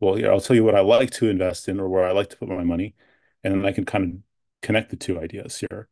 well, 0.00 0.18
yeah, 0.18 0.28
I'll 0.28 0.40
tell 0.40 0.56
you 0.56 0.64
what 0.64 0.74
I 0.74 0.80
like 0.80 1.10
to 1.12 1.28
invest 1.28 1.68
in 1.68 1.80
or 1.80 1.88
where 1.88 2.06
I 2.06 2.12
like 2.12 2.30
to 2.30 2.36
put 2.36 2.48
my 2.48 2.64
money, 2.64 2.94
and 3.42 3.54
then 3.54 3.66
I 3.66 3.72
can 3.72 3.84
kind 3.84 4.04
of 4.04 4.10
connect 4.62 4.90
the 4.90 4.96
two 4.96 5.20
ideas 5.20 5.58
here. 5.58 5.88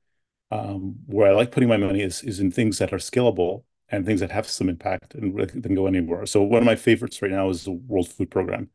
Um, 0.52 0.97
where 1.06 1.28
I 1.28 1.35
like 1.35 1.50
putting 1.50 1.68
my 1.68 1.76
money 1.76 2.02
is 2.02 2.23
is 2.23 2.38
in 2.38 2.52
things 2.52 2.78
that 2.78 2.92
are 2.92 2.99
scalable 2.99 3.64
and 3.88 4.06
things 4.06 4.21
that 4.21 4.30
have 4.30 4.49
some 4.49 4.68
impact 4.68 5.14
and 5.14 5.37
can 5.62 5.75
go 5.75 5.87
anywhere. 5.87 6.25
So 6.26 6.42
one 6.42 6.62
of 6.62 6.66
my 6.66 6.76
favorites 6.76 7.21
right 7.21 7.30
now 7.33 7.50
is 7.50 7.64
the 7.64 7.73
World 7.73 8.09
Food 8.09 8.30
Program, 8.30 8.71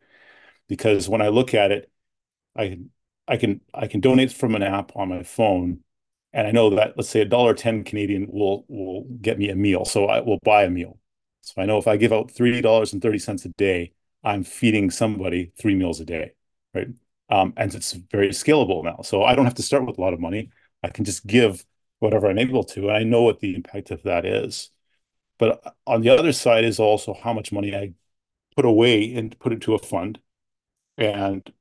because 0.68 1.08
when 1.08 1.22
I 1.22 1.30
look 1.30 1.54
at 1.54 1.72
it, 1.72 1.90
I 2.56 2.68
can 2.70 2.92
I 3.28 3.38
can 3.38 3.62
I 3.74 3.88
can 3.88 4.02
donate 4.02 4.34
from 4.34 4.56
an 4.56 4.64
app 4.64 4.92
on 4.96 5.10
my 5.10 5.24
phone, 5.24 5.80
and 6.34 6.48
I 6.48 6.52
know 6.52 6.72
that 6.72 6.96
let's 6.98 7.10
say 7.10 7.22
a 7.22 7.26
dollar 7.26 7.54
ten 7.54 7.84
Canadian 7.86 8.28
will 8.30 8.66
will 8.68 9.06
get 9.22 9.38
me 9.40 9.50
a 9.50 9.56
meal, 9.56 9.86
so 9.86 10.08
I 10.08 10.20
will 10.22 10.40
buy 10.44 10.64
a 10.64 10.70
meal. 10.70 11.00
So 11.42 11.62
I 11.62 11.66
know 11.66 11.78
if 11.78 11.88
I 11.88 11.98
give 11.98 12.14
out 12.14 12.32
three 12.32 12.62
dollars 12.62 12.94
and 12.94 13.02
thirty 13.02 13.20
cents 13.20 13.46
a 13.46 13.50
day, 13.50 13.94
I'm 14.24 14.44
feeding 14.44 14.92
somebody 14.92 15.52
three 15.60 15.76
meals 15.76 16.00
a 16.00 16.06
day, 16.06 16.34
right? 16.74 16.88
Um, 17.30 17.54
and 17.58 17.74
it's 17.74 17.94
very 17.94 18.30
scalable 18.30 18.84
now. 18.84 19.00
So 19.04 19.24
I 19.24 19.36
don't 19.36 19.46
have 19.46 19.56
to 19.56 19.64
start 19.64 19.86
with 19.86 19.98
a 19.98 20.02
lot 20.02 20.14
of 20.14 20.20
money. 20.20 20.50
I 20.84 20.90
can 20.90 21.06
just 21.06 21.26
give 21.26 21.66
whatever 22.00 22.30
I'm 22.30 22.40
able 22.40 22.64
to, 22.66 22.88
and 22.90 22.98
I 22.98 23.04
know 23.04 23.24
what 23.24 23.40
the 23.40 23.56
impact 23.56 23.92
of 23.92 24.04
that 24.04 24.26
is. 24.26 24.72
But 25.40 25.76
on 25.88 26.02
the 26.02 26.10
other 26.10 26.34
side 26.34 26.64
is 26.66 26.80
also 26.80 27.14
how 27.14 27.34
much 27.34 27.52
money 27.52 27.76
I 27.76 27.94
put 28.56 28.66
away 28.66 29.14
and 29.16 29.38
put 29.40 29.54
into 29.54 29.76
a 29.76 29.80
fund 29.80 30.20
and 30.98 31.52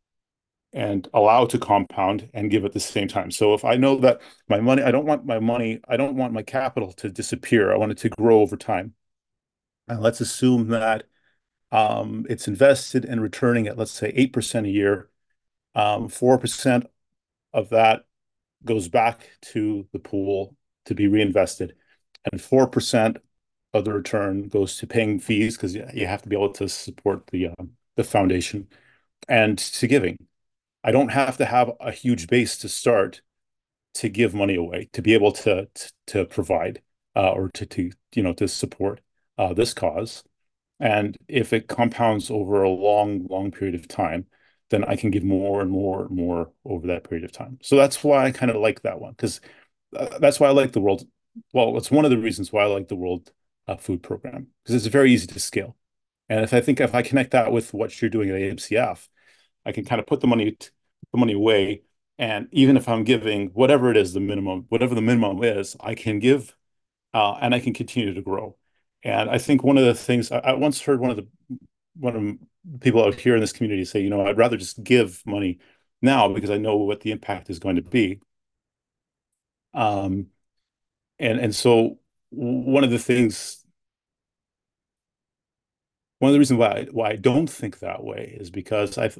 and 0.72 1.08
allow 1.14 1.46
to 1.46 1.58
compound 1.58 2.28
and 2.34 2.50
give 2.50 2.64
at 2.64 2.72
the 2.72 2.80
same 2.80 3.08
time. 3.08 3.30
So 3.30 3.54
if 3.54 3.64
I 3.64 3.76
know 3.76 3.96
that 3.98 4.20
my 4.48 4.60
money, 4.60 4.82
I 4.82 4.92
don't 4.92 5.06
want 5.06 5.26
my 5.26 5.40
money, 5.40 5.80
I 5.88 5.96
don't 5.96 6.16
want 6.16 6.32
my 6.32 6.42
capital 6.42 6.92
to 6.94 7.10
disappear. 7.10 7.72
I 7.72 7.76
want 7.76 7.92
it 7.92 7.98
to 7.98 8.10
grow 8.10 8.40
over 8.40 8.56
time. 8.56 8.94
And 9.90 10.00
let's 10.00 10.20
assume 10.20 10.68
that 10.68 11.04
um, 11.72 12.26
it's 12.28 12.48
invested 12.48 13.04
and 13.04 13.22
returning 13.22 13.66
at, 13.66 13.78
let's 13.78 13.92
say, 13.92 14.12
8% 14.12 14.66
a 14.66 14.70
year. 14.70 15.10
Um, 15.74 16.08
4% 16.08 16.86
of 17.52 17.70
that 17.70 18.04
goes 18.64 18.88
back 18.88 19.30
to 19.52 19.86
the 19.92 19.98
pool 19.98 20.56
to 20.86 20.94
be 20.94 21.08
reinvested. 21.08 21.74
And 22.30 22.40
4% 22.40 23.18
of 23.72 23.84
the 23.84 23.92
return 23.92 24.48
goes 24.48 24.76
to 24.78 24.86
paying 24.86 25.20
fees 25.20 25.56
because 25.56 25.74
you 25.74 26.06
have 26.06 26.22
to 26.22 26.28
be 26.28 26.36
able 26.36 26.52
to 26.54 26.68
support 26.68 27.26
the 27.28 27.48
uh, 27.48 27.64
the 27.96 28.04
foundation 28.04 28.68
and 29.28 29.58
to 29.58 29.86
giving. 29.86 30.16
I 30.84 30.92
don't 30.92 31.10
have 31.10 31.36
to 31.38 31.44
have 31.44 31.72
a 31.80 31.92
huge 31.92 32.28
base 32.28 32.56
to 32.58 32.68
start 32.68 33.22
to 33.94 34.08
give 34.08 34.34
money 34.34 34.56
away 34.56 34.88
to 34.92 35.02
be 35.02 35.14
able 35.14 35.32
to 35.32 35.68
provide 36.30 36.82
uh, 37.16 37.30
or 37.32 37.50
to 37.54 37.66
to 37.66 37.90
you 38.14 38.22
know 38.22 38.32
to 38.34 38.48
support 38.48 38.98
uh, 38.98 39.02
this 39.54 39.74
cause. 39.74 40.24
And 40.78 41.16
if 41.28 41.52
it 41.52 41.68
compounds 41.68 42.30
over 42.30 42.62
a 42.62 42.70
long 42.70 43.26
long 43.28 43.50
period 43.50 43.74
of 43.74 43.88
time, 43.88 44.26
then 44.70 44.84
I 44.84 44.96
can 44.96 45.10
give 45.10 45.24
more 45.24 45.60
and 45.60 45.70
more 45.70 46.02
and 46.02 46.10
more 46.10 46.52
over 46.64 46.86
that 46.88 47.04
period 47.04 47.24
of 47.24 47.32
time. 47.32 47.58
So 47.62 47.76
that's 47.76 48.02
why 48.02 48.24
I 48.24 48.30
kind 48.32 48.50
of 48.50 48.56
like 48.56 48.82
that 48.82 49.00
one 49.00 49.12
because 49.12 49.40
uh, 49.96 50.18
that's 50.18 50.40
why 50.40 50.48
I 50.48 50.52
like 50.52 50.72
the 50.72 50.80
world. 50.80 51.06
Well, 51.52 51.76
it's 51.76 51.90
one 51.90 52.04
of 52.04 52.10
the 52.10 52.18
reasons 52.18 52.52
why 52.52 52.62
I 52.64 52.66
like 52.66 52.88
the 52.88 52.96
world 52.96 53.32
uh, 53.68 53.76
food 53.76 54.02
program 54.02 54.48
because 54.64 54.74
it's 54.74 54.92
very 54.92 55.12
easy 55.12 55.26
to 55.28 55.40
scale. 55.40 55.76
And 56.28 56.44
if 56.44 56.54
I 56.54 56.60
think 56.60 56.80
if 56.80 56.94
I 56.94 57.02
connect 57.02 57.32
that 57.32 57.52
with 57.52 57.74
what 57.74 58.00
you're 58.00 58.10
doing 58.10 58.30
at 58.30 58.36
AMCF, 58.36 59.08
I 59.66 59.72
can 59.72 59.84
kind 59.84 60.00
of 60.00 60.06
put 60.06 60.20
the 60.20 60.26
money 60.26 60.56
the 61.12 61.18
money 61.18 61.32
away, 61.34 61.82
and 62.18 62.48
even 62.52 62.76
if 62.76 62.88
I'm 62.88 63.04
giving 63.04 63.48
whatever 63.48 63.90
it 63.90 63.96
is 63.96 64.12
the 64.12 64.20
minimum, 64.20 64.66
whatever 64.68 64.94
the 64.94 65.02
minimum 65.02 65.42
is, 65.42 65.76
I 65.80 65.94
can 65.94 66.18
give, 66.20 66.54
uh, 67.14 67.34
and 67.40 67.54
I 67.54 67.60
can 67.60 67.74
continue 67.74 68.14
to 68.14 68.22
grow. 68.22 68.56
And 69.02 69.30
I 69.30 69.38
think 69.38 69.62
one 69.62 69.78
of 69.78 69.84
the 69.84 69.94
things 69.94 70.30
I, 70.30 70.38
I 70.38 70.52
once 70.54 70.80
heard 70.80 71.00
one 71.00 71.10
of 71.10 71.16
the 71.16 71.26
one 71.98 72.16
of 72.16 72.80
people 72.80 73.04
out 73.04 73.14
here 73.14 73.34
in 73.34 73.40
this 73.40 73.52
community 73.52 73.84
say, 73.84 74.00
you 74.00 74.10
know, 74.10 74.26
I'd 74.26 74.38
rather 74.38 74.56
just 74.56 74.82
give 74.82 75.22
money 75.26 75.58
now 76.02 76.28
because 76.28 76.50
I 76.50 76.58
know 76.58 76.76
what 76.76 77.00
the 77.00 77.10
impact 77.10 77.50
is 77.50 77.58
going 77.58 77.76
to 77.76 77.82
be. 77.82 78.20
Um, 79.74 80.26
and 81.18 81.38
and 81.38 81.54
so 81.54 81.98
one 82.30 82.84
of 82.84 82.90
the 82.90 82.98
things 82.98 83.64
one 86.18 86.28
of 86.28 86.32
the 86.34 86.38
reasons 86.38 86.58
why 86.58 86.68
I, 86.68 86.84
why 86.90 87.10
I 87.10 87.16
don't 87.16 87.48
think 87.48 87.78
that 87.78 88.04
way 88.04 88.36
is 88.38 88.50
because 88.50 88.98
I 88.98 89.10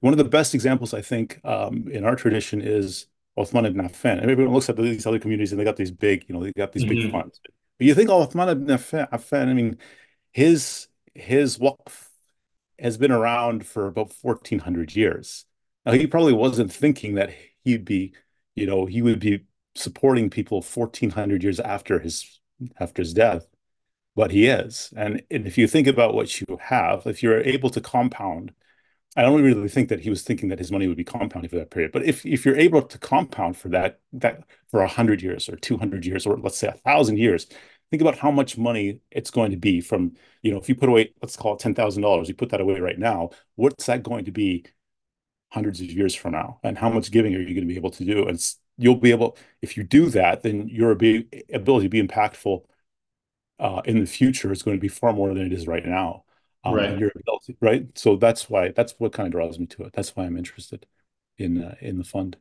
one 0.00 0.12
of 0.12 0.18
the 0.18 0.24
best 0.24 0.54
examples 0.54 0.92
I 0.92 1.02
think 1.02 1.40
um, 1.44 1.86
in 1.90 2.04
our 2.04 2.16
tradition 2.16 2.60
is 2.60 3.06
Othman 3.36 3.66
ibn 3.66 3.88
Affan. 3.88 4.20
And 4.20 4.30
everyone 4.30 4.54
looks 4.54 4.68
at 4.68 4.76
these 4.76 5.06
other 5.06 5.18
communities 5.18 5.52
and 5.52 5.60
they 5.60 5.64
got 5.64 5.76
these 5.76 5.90
big, 5.90 6.24
you 6.28 6.34
know, 6.34 6.42
they 6.42 6.52
got 6.52 6.72
these 6.72 6.84
mm-hmm. 6.84 7.02
big 7.02 7.12
funds. 7.12 7.40
But 7.80 7.86
you 7.86 7.94
think 7.94 8.10
Othman 8.10 8.50
ibn 8.50 8.66
Affan, 8.66 9.48
I 9.48 9.54
mean, 9.54 9.78
his 10.32 10.88
his 11.14 11.56
waqf 11.56 12.10
has 12.78 12.98
been 12.98 13.10
around 13.10 13.66
for 13.66 13.86
about 13.86 14.12
1400 14.20 14.94
years. 14.94 15.46
Now 15.86 15.92
he 15.92 16.06
probably 16.06 16.34
wasn't 16.34 16.70
thinking 16.70 17.14
that 17.14 17.32
he'd 17.64 17.86
be, 17.86 18.12
you 18.54 18.66
know, 18.66 18.84
he 18.84 19.00
would 19.00 19.18
be 19.20 19.46
supporting 19.74 20.28
people 20.28 20.60
1400 20.60 21.42
years 21.42 21.58
after 21.58 22.00
his 22.00 22.40
after 22.78 23.00
his 23.00 23.14
death 23.14 23.46
but 24.16 24.30
he 24.32 24.46
is. 24.48 24.92
And 24.96 25.22
if 25.30 25.56
you 25.58 25.66
think 25.68 25.86
about 25.86 26.14
what 26.14 26.40
you 26.40 26.58
have, 26.60 27.06
if 27.06 27.22
you're 27.22 27.40
able 27.42 27.70
to 27.70 27.80
compound, 27.80 28.52
I 29.16 29.22
don't 29.22 29.42
really 29.42 29.68
think 29.68 29.88
that 29.88 30.00
he 30.00 30.10
was 30.10 30.22
thinking 30.22 30.48
that 30.50 30.58
his 30.58 30.70
money 30.70 30.86
would 30.86 30.96
be 30.96 31.04
compounding 31.04 31.48
for 31.50 31.56
that 31.56 31.70
period. 31.70 31.92
But 31.92 32.04
if 32.04 32.24
if 32.24 32.44
you're 32.44 32.56
able 32.56 32.82
to 32.82 32.98
compound 32.98 33.56
for 33.56 33.68
that 33.70 34.00
that 34.12 34.44
for 34.70 34.84
hundred 34.86 35.20
years 35.22 35.48
or 35.48 35.56
two 35.56 35.76
hundred 35.78 36.06
years 36.06 36.26
or 36.26 36.36
let's 36.38 36.58
say 36.58 36.68
a 36.68 36.72
thousand 36.72 37.18
years, 37.18 37.46
think 37.90 38.02
about 38.02 38.18
how 38.18 38.30
much 38.30 38.56
money 38.56 39.00
it's 39.10 39.30
going 39.30 39.50
to 39.50 39.56
be 39.56 39.80
from 39.80 40.12
you 40.42 40.52
know 40.52 40.58
if 40.58 40.68
you 40.68 40.74
put 40.76 40.88
away 40.88 41.12
let's 41.22 41.36
call 41.36 41.54
it 41.54 41.58
ten 41.60 41.74
thousand 41.74 42.02
dollars, 42.02 42.28
you 42.28 42.34
put 42.34 42.50
that 42.50 42.60
away 42.60 42.78
right 42.80 42.98
now, 42.98 43.30
what's 43.56 43.86
that 43.86 44.02
going 44.02 44.24
to 44.26 44.30
be 44.32 44.64
hundreds 45.50 45.80
of 45.80 45.90
years 45.90 46.14
from 46.14 46.32
now, 46.32 46.60
and 46.62 46.78
how 46.78 46.88
much 46.90 47.10
giving 47.10 47.34
are 47.34 47.40
you 47.40 47.46
going 47.54 47.66
to 47.66 47.66
be 47.66 47.76
able 47.76 47.90
to 47.90 48.04
do? 48.04 48.26
And 48.28 48.54
you'll 48.78 48.96
be 48.96 49.10
able 49.10 49.36
if 49.62 49.76
you 49.76 49.82
do 49.84 50.08
that, 50.10 50.42
then 50.42 50.68
your 50.68 50.92
ability 50.92 51.86
to 51.86 51.88
be 51.88 52.02
impactful 52.02 52.64
uh, 53.58 53.82
in 53.84 54.00
the 54.00 54.06
future 54.06 54.52
is 54.52 54.62
going 54.62 54.76
to 54.76 54.80
be 54.80 54.88
far 54.88 55.12
more 55.12 55.34
than 55.34 55.46
it 55.46 55.52
is 55.52 55.66
right 55.66 55.84
now. 55.84 56.24
Um, 56.62 56.74
right. 56.74 56.98
Your 56.98 57.10
ability, 57.16 57.56
right. 57.60 57.86
So 57.98 58.16
that's 58.16 58.50
why 58.50 58.72
that's 58.72 58.94
what 58.98 59.12
kind 59.12 59.26
of 59.26 59.32
draws 59.32 59.58
me 59.58 59.66
to 59.66 59.84
it. 59.84 59.92
That's 59.94 60.14
why 60.14 60.24
I'm 60.24 60.36
interested 60.36 60.86
in 61.38 61.62
uh, 61.62 61.74
in 61.80 61.98
the 61.98 62.04
fund. 62.04 62.36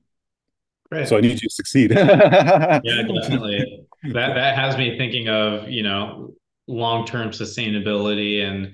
Great. 0.92 1.08
So 1.08 1.18
I 1.18 1.22
need 1.22 1.42
you 1.42 1.48
to 1.48 1.50
succeed. 1.50 1.92
yeah, 1.96 2.82
definitely. 2.82 3.86
That 4.04 4.34
that 4.34 4.58
has 4.58 4.78
me 4.78 4.98
thinking 4.98 5.30
of 5.30 5.70
you 5.70 5.84
know 5.84 6.34
long 6.68 7.06
term 7.06 7.30
sustainability 7.30 8.44
and 8.44 8.74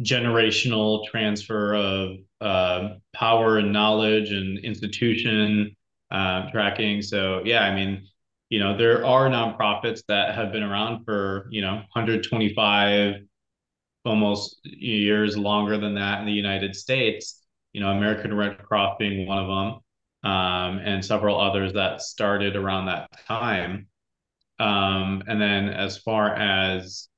generational 0.00 1.06
transfer 1.06 1.74
of 1.74 2.16
uh, 2.40 2.94
power 3.14 3.58
and 3.58 3.72
knowledge 3.72 4.30
and 4.30 4.58
institution 4.58 5.74
uh, 6.10 6.50
tracking. 6.50 7.02
So 7.02 7.42
yeah, 7.44 7.64
I 7.64 7.74
mean 7.74 8.06
you 8.50 8.60
know 8.60 8.76
there 8.76 9.04
are 9.04 9.28
nonprofits 9.28 10.02
that 10.06 10.34
have 10.34 10.52
been 10.52 10.62
around 10.62 11.04
for 11.04 11.48
you 11.50 11.62
know 11.62 11.74
125 11.92 13.14
almost 14.04 14.60
years 14.64 15.36
longer 15.36 15.78
than 15.78 15.94
that 15.94 16.20
in 16.20 16.26
the 16.26 16.32
United 16.32 16.74
States. 16.76 17.42
You 17.72 17.80
know, 17.80 17.90
American 17.90 18.34
Red 18.34 18.58
Cross 18.58 18.96
being 18.98 19.26
one 19.26 19.38
of 19.38 19.48
them, 19.48 20.30
um, 20.30 20.78
and 20.78 21.04
several 21.04 21.40
others 21.40 21.72
that 21.72 22.02
started 22.02 22.56
around 22.56 22.86
that 22.86 23.08
time. 23.26 23.88
Um, 24.60 25.22
and 25.26 25.40
then 25.40 25.68
as 25.68 25.98
far 25.98 26.34
as 26.34 27.08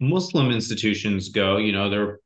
Muslim 0.00 0.50
institutions 0.50 1.28
go, 1.28 1.58
you 1.58 1.72
know, 1.72 1.88
there 1.88 2.02
are 2.02 2.20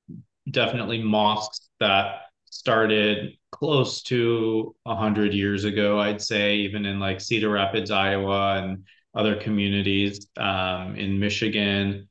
definitely 0.50 1.02
mosques 1.02 1.68
that 1.80 2.22
started 2.50 3.36
close 3.52 4.02
to 4.02 4.74
100 4.84 5.34
years 5.34 5.64
ago, 5.64 5.98
I'd 6.00 6.22
say, 6.22 6.56
even 6.56 6.86
in 6.86 6.98
like 6.98 7.20
Cedar 7.20 7.50
Rapids, 7.50 7.90
Iowa, 7.90 8.62
and 8.62 8.84
other 9.14 9.36
communities 9.36 10.26
um, 10.36 10.96
in 10.96 11.18
Michigan. 11.18 12.08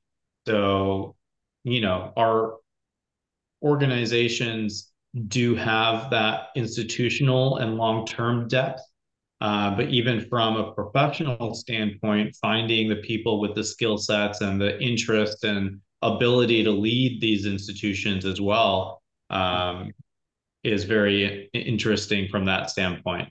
So, 0.48 1.15
you 1.66 1.82
know, 1.82 2.14
our 2.16 2.58
organizations 3.64 4.92
do 5.28 5.56
have 5.56 6.12
that 6.12 6.50
institutional 6.56 7.58
and 7.58 7.76
long 7.76 8.06
term 8.06 8.48
depth. 8.48 8.82
Uh, 9.42 9.76
but 9.76 9.90
even 9.90 10.22
from 10.30 10.56
a 10.56 10.72
professional 10.74 11.54
standpoint, 11.54 12.36
finding 12.42 12.88
the 12.88 12.96
people 12.98 13.42
with 13.42 13.54
the 13.56 13.64
skill 13.64 13.98
sets 13.98 14.42
and 14.42 14.62
the 14.62 14.80
interest 14.82 15.44
and 15.44 15.82
ability 16.02 16.64
to 16.64 16.72
lead 16.72 17.20
these 17.20 17.46
institutions 17.46 18.26
as 18.26 18.40
well 18.40 19.02
um, 19.32 19.92
is 20.64 20.84
very 20.84 21.50
interesting 21.54 22.28
from 22.30 22.46
that 22.46 22.70
standpoint. 22.70 23.28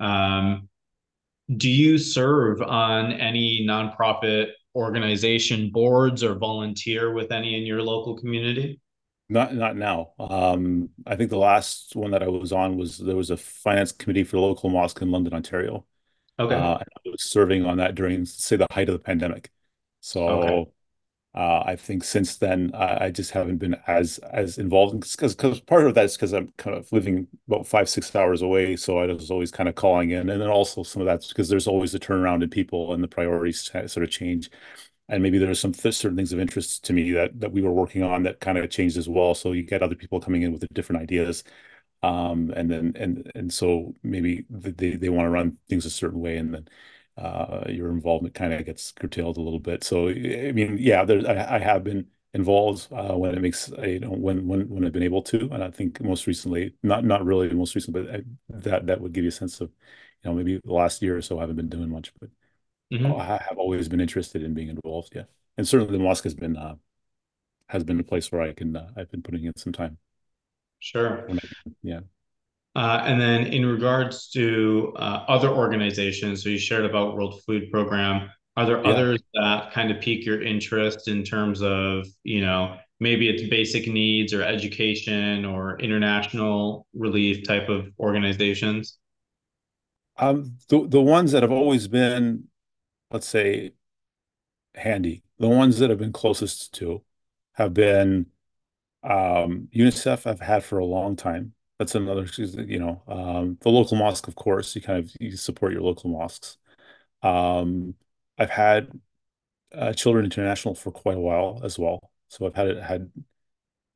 Um, 0.00 0.68
do 1.56 1.68
you 1.68 1.98
serve 1.98 2.62
on 2.62 3.12
any 3.12 3.66
nonprofit 3.68 4.52
organization 4.74 5.70
boards 5.70 6.22
or 6.24 6.34
volunteer 6.34 7.12
with 7.12 7.32
any 7.32 7.58
in 7.58 7.66
your 7.66 7.82
local 7.82 8.16
community? 8.16 8.80
Not 9.28 9.54
not 9.54 9.76
now. 9.76 10.12
Um, 10.18 10.90
I 11.06 11.16
think 11.16 11.30
the 11.30 11.38
last 11.38 11.96
one 11.96 12.10
that 12.10 12.22
I 12.22 12.28
was 12.28 12.52
on 12.52 12.76
was 12.76 12.98
there 12.98 13.16
was 13.16 13.30
a 13.30 13.36
finance 13.38 13.90
committee 13.92 14.24
for 14.24 14.36
the 14.36 14.42
local 14.42 14.68
mosque 14.68 15.00
in 15.00 15.10
London, 15.10 15.32
Ontario. 15.32 15.86
Okay. 16.38 16.56
Uh, 16.56 16.78
I 16.80 17.10
was 17.10 17.24
serving 17.24 17.66
on 17.66 17.78
that 17.78 17.94
during, 17.96 18.26
say, 18.26 18.56
the 18.56 18.66
height 18.72 18.88
of 18.88 18.94
the 18.94 19.00
pandemic. 19.00 19.50
So 20.00 20.28
Okay. 20.28 20.73
Uh, 21.34 21.62
I 21.66 21.76
think 21.76 22.04
since 22.04 22.36
then 22.36 22.70
I, 22.74 23.06
I 23.06 23.10
just 23.10 23.32
haven't 23.32 23.58
been 23.58 23.76
as 23.86 24.18
as 24.18 24.58
involved 24.58 25.00
because 25.00 25.34
part 25.62 25.86
of 25.86 25.94
that 25.94 26.04
is 26.06 26.16
because 26.16 26.32
I'm 26.32 26.52
kind 26.58 26.76
of 26.76 26.90
living 26.92 27.26
about 27.48 27.66
five 27.66 27.88
six 27.88 28.14
hours 28.14 28.42
away, 28.42 28.76
so 28.76 28.98
I 28.98 29.06
was 29.06 29.30
always 29.30 29.50
kind 29.50 29.68
of 29.68 29.74
calling 29.74 30.10
in, 30.10 30.30
and 30.30 30.40
then 30.40 30.48
also 30.48 30.82
some 30.84 31.02
of 31.02 31.06
that's 31.06 31.28
because 31.28 31.48
there's 31.48 31.66
always 31.68 31.94
a 31.94 31.98
turnaround 31.98 32.42
in 32.44 32.50
people 32.50 32.92
and 32.94 33.02
the 33.02 33.08
priorities 33.08 33.62
sort 33.64 33.98
of 34.04 34.10
change. 34.10 34.50
And 35.08 35.22
maybe 35.22 35.38
there 35.38 35.50
are 35.50 35.54
some 35.54 35.72
th 35.72 35.94
certain 35.94 36.16
things 36.16 36.32
of 36.32 36.40
interest 36.40 36.84
to 36.84 36.92
me 36.94 37.12
that 37.12 37.38
that 37.40 37.52
we 37.52 37.62
were 37.62 37.72
working 37.72 38.02
on 38.02 38.22
that 38.24 38.40
kind 38.40 38.56
of 38.58 38.70
changed 38.70 38.96
as 38.96 39.08
well. 39.08 39.34
So 39.34 39.52
you 39.52 39.62
get 39.62 39.82
other 39.82 39.94
people 39.96 40.20
coming 40.20 40.42
in 40.42 40.52
with 40.52 40.66
different 40.72 41.02
ideas, 41.02 41.44
um, 42.02 42.50
and 42.56 42.70
then 42.70 42.92
and 42.96 43.30
and 43.34 43.52
so 43.52 43.94
maybe 44.02 44.44
they 44.50 44.96
they 44.96 45.08
want 45.10 45.26
to 45.26 45.30
run 45.30 45.58
things 45.68 45.86
a 45.86 45.90
certain 45.90 46.20
way, 46.20 46.36
and 46.38 46.54
then 46.54 46.68
uh, 47.16 47.64
your 47.68 47.90
involvement 47.90 48.34
kind 48.34 48.52
of 48.52 48.64
gets 48.66 48.92
curtailed 48.92 49.36
a 49.36 49.40
little 49.40 49.60
bit. 49.60 49.84
So 49.84 50.08
I 50.08 50.52
mean, 50.52 50.78
yeah, 50.78 51.04
there 51.04 51.20
I, 51.28 51.56
I 51.56 51.58
have 51.58 51.84
been 51.84 52.08
involved 52.34 52.88
uh, 52.92 53.14
when 53.16 53.34
it 53.34 53.40
makes 53.40 53.68
you 53.82 54.00
know 54.00 54.10
when 54.10 54.46
when 54.48 54.68
when 54.68 54.84
I've 54.84 54.92
been 54.92 55.02
able 55.04 55.22
to, 55.24 55.48
and 55.52 55.62
I 55.64 55.70
think 55.70 56.00
most 56.02 56.26
recently, 56.26 56.74
not 56.82 57.04
not 57.04 57.24
really 57.24 57.48
most 57.54 57.74
recent, 57.74 57.94
but 57.94 58.10
I, 58.14 58.22
that 58.50 58.86
that 58.86 59.00
would 59.00 59.12
give 59.12 59.24
you 59.24 59.28
a 59.28 59.32
sense 59.32 59.60
of 59.60 59.70
you 60.22 60.30
know 60.30 60.34
maybe 60.34 60.60
the 60.64 60.72
last 60.72 61.02
year 61.02 61.16
or 61.16 61.22
so 61.22 61.38
I 61.38 61.42
haven't 61.42 61.56
been 61.56 61.68
doing 61.68 61.90
much, 61.90 62.12
but. 62.20 62.30
Mm-hmm. 62.92 63.18
I 63.18 63.38
have 63.48 63.58
always 63.58 63.88
been 63.88 64.00
interested 64.00 64.42
in 64.42 64.54
being 64.54 64.68
involved. 64.68 65.14
Yeah, 65.14 65.24
and 65.58 65.68
certainly 65.68 65.92
the 65.96 66.02
mosque 66.04 66.24
has 66.24 66.34
been 66.34 66.56
uh, 66.56 66.76
has 67.68 67.84
been 67.84 68.00
a 68.00 68.04
place 68.04 68.32
where 68.32 68.42
I 68.42 68.52
can 68.54 68.76
uh, 68.76 68.90
I've 68.96 69.10
been 69.10 69.22
putting 69.22 69.44
in 69.44 69.56
some 69.56 69.72
time 69.72 69.98
Sure. 70.78 71.24
when 71.26 71.38
I 71.38 71.46
can. 71.64 71.76
Yeah, 71.82 71.98
Uh, 71.98 72.02
and 72.76 73.20
then 73.20 73.46
in 73.46 73.64
regards 73.66 74.28
to 74.30 74.92
uh, 74.96 75.24
other 75.28 75.48
organizations, 75.48 76.42
so 76.42 76.48
you 76.48 76.58
shared 76.58 76.84
about 76.84 77.16
World 77.16 77.42
Food 77.46 77.70
Program. 77.70 78.30
Are 78.56 78.66
there 78.66 78.82
yeah. 78.82 78.90
others 78.90 79.20
that 79.34 79.72
kind 79.72 79.90
of 79.90 80.00
pique 80.00 80.24
your 80.24 80.40
interest 80.40 81.08
in 81.08 81.24
terms 81.24 81.60
of, 81.60 82.06
you 82.22 82.40
know, 82.40 82.76
maybe 83.00 83.28
it's 83.28 83.48
basic 83.48 83.88
needs 83.88 84.32
or 84.32 84.42
education 84.42 85.44
or 85.44 85.78
international 85.80 86.86
relief 86.94 87.44
type 87.46 87.68
of 87.68 87.88
organizations? 87.98 88.98
Um, 90.16 90.56
the 90.68 90.86
the 90.86 91.00
ones 91.00 91.32
that 91.32 91.42
have 91.42 91.50
always 91.50 91.88
been, 91.88 92.44
let's 93.10 93.28
say, 93.28 93.72
handy, 94.76 95.24
the 95.38 95.48
ones 95.48 95.78
that 95.80 95.90
have 95.90 95.98
been 95.98 96.12
closest 96.12 96.74
to, 96.74 97.02
have 97.54 97.74
been 97.74 98.26
um, 99.02 99.68
UNICEF. 99.74 100.26
I've 100.26 100.40
had 100.40 100.64
for 100.64 100.78
a 100.78 100.84
long 100.84 101.16
time. 101.16 101.54
That's 101.78 101.94
another, 101.94 102.26
you 102.38 102.78
know, 102.78 103.02
um, 103.08 103.58
the 103.60 103.68
local 103.70 103.96
mosque, 103.96 104.28
of 104.28 104.36
course. 104.36 104.74
You 104.76 104.82
kind 104.82 105.00
of 105.04 105.10
you 105.20 105.36
support 105.36 105.72
your 105.72 105.82
local 105.82 106.10
mosques. 106.10 106.56
Um, 107.22 107.94
I've 108.38 108.50
had 108.50 108.90
uh, 109.72 109.92
Children 109.94 110.26
International 110.26 110.74
for 110.74 110.92
quite 110.92 111.16
a 111.16 111.20
while 111.20 111.60
as 111.64 111.78
well. 111.78 112.10
So 112.28 112.46
I've 112.46 112.56
had 112.56 112.78
had 112.78 113.12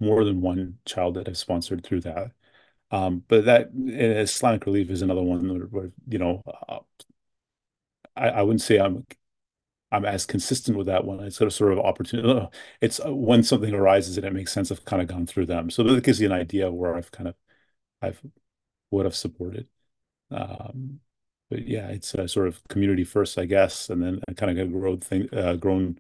more 0.01 0.25
than 0.25 0.41
one 0.43 0.79
child 0.87 1.15
that 1.17 1.29
I've 1.29 1.39
sponsored 1.39 1.85
through 1.85 2.03
that. 2.03 2.33
Um, 2.93 3.25
but 3.29 3.47
that 3.47 3.71
Islamic 3.89 4.67
Relief 4.67 4.91
is 4.91 5.03
another 5.03 5.23
one 5.23 5.49
where, 5.49 5.67
where 5.69 5.93
you 6.09 6.19
know, 6.19 6.43
uh, 6.69 6.81
I, 8.17 8.29
I 8.29 8.43
wouldn't 8.43 8.63
say 8.63 8.79
I'm 8.79 9.07
I'm 9.93 10.05
as 10.05 10.27
consistent 10.27 10.79
with 10.79 10.89
that 10.89 11.05
one. 11.07 11.21
It's 11.21 11.37
sort 11.37 11.49
of 11.49 11.55
sort 11.55 11.73
of 11.73 11.81
opportunity. 11.81 12.49
It's 12.83 13.01
uh, 13.01 13.15
when 13.15 13.43
something 13.45 13.75
arises 13.75 14.17
and 14.19 14.27
it 14.27 14.35
makes 14.35 14.53
sense. 14.53 14.73
I've 14.73 14.85
kind 14.85 15.03
of 15.03 15.09
gone 15.09 15.27
through 15.27 15.47
them, 15.47 15.71
so 15.71 15.83
that 15.85 16.05
gives 16.05 16.21
you 16.21 16.27
an 16.29 16.33
idea 16.33 16.71
where 16.73 16.97
I've 16.97 17.13
kind 17.13 17.29
of 17.29 17.37
I've 18.03 18.21
would 18.91 19.05
have 19.07 19.17
supported. 19.17 19.69
Um, 20.31 21.01
but 21.51 21.67
yeah, 21.69 21.89
it's 21.89 22.15
a 22.15 22.29
sort 22.29 22.49
of 22.49 22.63
community 22.69 23.05
first, 23.05 23.39
I 23.39 23.47
guess, 23.47 23.91
and 23.91 24.03
then 24.03 24.21
I 24.29 24.35
kind 24.35 24.59
of 24.59 24.67
got 24.69 24.73
grown 24.73 25.01
thing 25.01 25.29
uh, 25.35 25.57
grown 25.57 25.99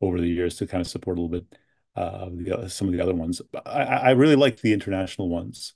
over 0.00 0.20
the 0.20 0.28
years 0.28 0.56
to 0.58 0.66
kind 0.66 0.80
of 0.80 0.88
support 0.88 1.18
a 1.18 1.22
little 1.22 1.40
bit 1.40 1.58
uh, 1.96 2.28
the, 2.32 2.68
some 2.70 2.88
of 2.88 2.94
the 2.94 3.02
other 3.02 3.14
ones. 3.14 3.40
But 3.52 3.66
I, 3.68 3.82
I 3.84 4.10
really 4.12 4.36
like 4.36 4.60
the 4.60 4.72
international 4.72 5.28
ones. 5.28 5.74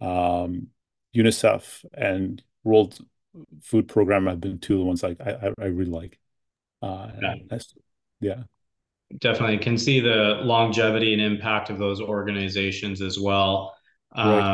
Um, 0.00 0.68
UNICEF 1.16 1.84
and 1.94 2.42
World 2.64 2.98
Food 3.62 3.88
Program 3.88 4.26
have 4.26 4.40
been 4.40 4.58
two 4.58 4.74
of 4.74 4.80
the 4.80 4.84
ones 4.86 5.02
like 5.02 5.20
I, 5.20 5.52
I 5.58 5.66
really 5.66 5.90
like. 5.90 6.18
Uh, 6.82 7.10
Yeah, 7.20 7.34
yeah, 8.20 8.44
definitely 9.18 9.58
can 9.58 9.76
see 9.76 10.00
the 10.00 10.38
longevity 10.42 11.12
and 11.12 11.22
impact 11.22 11.70
of 11.70 11.78
those 11.78 12.00
organizations 12.00 13.02
as 13.02 13.18
well. 13.18 13.76
right. 14.22 14.46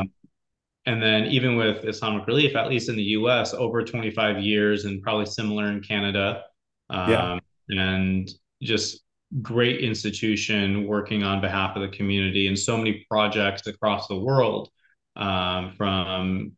And 0.86 1.02
then 1.02 1.26
even 1.26 1.56
with 1.56 1.84
Islamic 1.84 2.26
Relief, 2.26 2.56
at 2.56 2.68
least 2.68 2.88
in 2.88 2.96
the 2.96 3.02
US, 3.02 3.52
over 3.52 3.82
25 3.84 4.40
years 4.40 4.84
and 4.84 5.02
probably 5.02 5.26
similar 5.26 5.66
in 5.66 5.82
Canada. 5.82 6.44
Yeah. 6.90 7.32
Um, 7.32 7.40
and 7.68 8.30
just 8.62 9.02
great 9.42 9.80
institution 9.80 10.86
working 10.86 11.22
on 11.22 11.40
behalf 11.40 11.76
of 11.76 11.82
the 11.82 11.96
community 11.96 12.48
and 12.48 12.58
so 12.58 12.76
many 12.76 13.04
projects 13.10 13.66
across 13.66 14.08
the 14.08 14.18
world 14.18 14.70
um, 15.16 15.74
from 15.76 16.52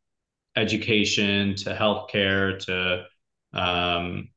education 0.57 1.55
to 1.57 1.75
healthcare 1.75 2.59
to 2.59 3.05
um, 3.53 4.29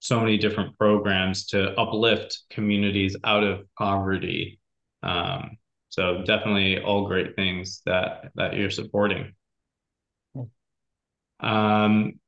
so 0.00 0.20
many 0.20 0.36
different 0.36 0.76
programs 0.78 1.46
to 1.46 1.78
uplift 1.78 2.40
communities 2.50 3.16
out 3.24 3.42
of 3.42 3.66
poverty. 3.76 4.60
Um, 5.02 5.56
so 5.88 6.22
definitely 6.24 6.80
all 6.80 7.06
great 7.06 7.36
things 7.36 7.82
that 7.86 8.30
that 8.34 8.54
you're 8.54 8.70
supporting. 8.70 9.34
Um, 11.40 12.20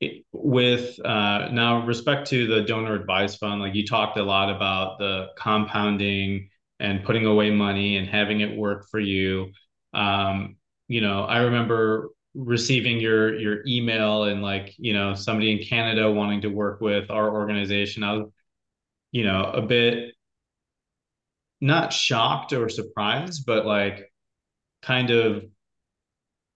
it, 0.00 0.24
with 0.32 0.98
uh, 1.04 1.48
now 1.52 1.84
respect 1.86 2.28
to 2.30 2.46
the 2.46 2.62
donor 2.62 2.94
advised 2.94 3.38
fund, 3.38 3.60
like 3.60 3.74
you 3.74 3.86
talked 3.86 4.16
a 4.16 4.22
lot 4.22 4.54
about 4.54 4.98
the 4.98 5.28
compounding 5.36 6.48
and 6.78 7.04
putting 7.04 7.26
away 7.26 7.50
money 7.50 7.98
and 7.98 8.08
having 8.08 8.40
it 8.40 8.56
work 8.56 8.86
for 8.90 8.98
you. 8.98 9.52
Um, 9.92 10.56
you 10.88 11.00
know, 11.00 11.24
I 11.24 11.38
remember 11.40 12.10
receiving 12.34 13.00
your 13.00 13.38
your 13.38 13.58
email 13.66 14.24
and 14.24 14.42
like 14.42 14.74
you 14.78 14.92
know 14.92 15.14
somebody 15.14 15.52
in 15.52 15.66
Canada 15.66 16.10
wanting 16.10 16.42
to 16.42 16.48
work 16.48 16.80
with 16.80 17.10
our 17.10 17.30
organization. 17.30 18.02
I 18.02 18.12
was 18.14 18.30
you 19.12 19.24
know 19.24 19.44
a 19.44 19.62
bit 19.62 20.14
not 21.60 21.92
shocked 21.92 22.52
or 22.52 22.68
surprised, 22.68 23.44
but 23.46 23.66
like 23.66 24.10
kind 24.82 25.10
of 25.10 25.44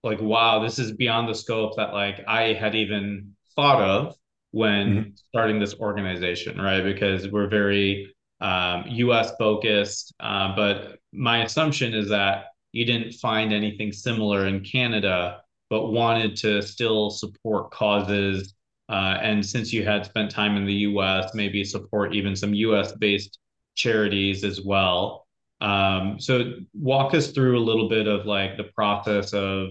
like 0.03 0.21
wow 0.21 0.61
this 0.61 0.79
is 0.79 0.93
beyond 0.93 1.29
the 1.29 1.35
scope 1.35 1.77
that 1.77 1.93
like 1.93 2.21
i 2.29 2.53
had 2.53 2.75
even 2.75 3.33
thought 3.57 3.81
of 3.81 4.14
when 4.53 5.12
starting 5.17 5.59
this 5.59 5.75
organization 5.81 6.61
right? 6.61 6.83
Because 6.83 7.29
we're 7.29 7.49
very 7.49 8.14
um, 8.40 8.85
us 8.88 9.33
focused 9.38 10.14
uh, 10.21 10.55
but 10.55 10.99
my 11.12 11.43
assumption 11.45 11.95
is 11.95 12.09
that 12.09 12.47
you 12.73 12.85
didn't 12.85 13.12
find 13.14 13.53
anything 13.53 13.93
similar 13.93 14.47
in 14.47 14.61
canada 14.61 15.40
but 15.71 15.90
wanted 15.90 16.37
to 16.37 16.62
still 16.62 17.11
support 17.11 17.71
causes 17.71 18.55
uh, 18.90 19.19
and 19.23 19.45
since 19.45 19.73
you 19.73 19.83
had 19.83 20.05
spent 20.05 20.31
time 20.31 20.57
in 20.57 20.67
the 20.67 20.75
us 20.75 21.35
maybe 21.35 21.64
support 21.64 22.14
even 22.14 22.37
some 22.37 22.53
us 22.53 22.93
based 22.93 23.38
charities 23.75 24.45
as 24.45 24.61
well. 24.61 25.27
Um, 25.61 26.21
so 26.21 26.55
walk 26.75 27.15
us 27.15 27.31
through 27.31 27.59
a 27.59 27.65
little 27.65 27.89
bit 27.89 28.07
of 28.07 28.27
like 28.27 28.57
the 28.57 28.65
process 28.65 29.33
of 29.33 29.71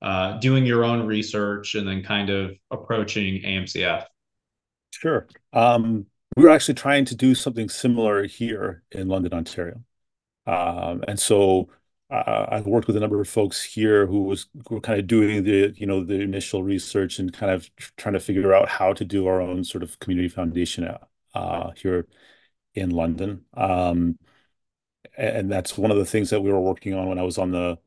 uh, 0.00 0.38
doing 0.38 0.64
your 0.64 0.84
own 0.84 1.06
research 1.06 1.74
and 1.74 1.86
then 1.86 2.02
kind 2.02 2.30
of 2.30 2.52
approaching 2.70 3.42
AMCF. 3.42 4.04
Sure. 4.92 5.26
Um, 5.52 6.06
we 6.36 6.44
were 6.44 6.50
actually 6.50 6.74
trying 6.74 7.04
to 7.06 7.16
do 7.16 7.34
something 7.34 7.68
similar 7.68 8.24
here 8.24 8.84
in 8.92 9.08
London, 9.08 9.34
Ontario. 9.34 9.82
Um, 10.46 11.02
and 11.06 11.18
so 11.18 11.68
uh, 12.10 12.46
I 12.48 12.60
worked 12.62 12.86
with 12.86 12.96
a 12.96 13.00
number 13.00 13.20
of 13.20 13.28
folks 13.28 13.62
here 13.62 14.06
who 14.06 14.22
was 14.22 14.46
who 14.68 14.76
were 14.76 14.80
kind 14.80 14.98
of 14.98 15.06
doing 15.06 15.44
the 15.44 15.74
you 15.76 15.86
know 15.86 16.04
the 16.04 16.20
initial 16.20 16.62
research 16.62 17.18
and 17.18 17.32
kind 17.32 17.52
of 17.52 17.68
trying 17.96 18.14
to 18.14 18.20
figure 18.20 18.54
out 18.54 18.68
how 18.68 18.94
to 18.94 19.04
do 19.04 19.26
our 19.26 19.42
own 19.42 19.62
sort 19.62 19.82
of 19.82 19.98
community 19.98 20.28
foundation 20.28 20.88
uh, 21.34 21.70
here 21.72 22.06
in 22.74 22.90
London. 22.90 23.44
Um, 23.54 24.18
and 25.16 25.50
that's 25.50 25.76
one 25.76 25.90
of 25.90 25.96
the 25.96 26.04
things 26.04 26.30
that 26.30 26.40
we 26.40 26.52
were 26.52 26.60
working 26.60 26.94
on 26.94 27.08
when 27.08 27.18
I 27.18 27.22
was 27.22 27.38
on 27.38 27.50
the 27.52 27.78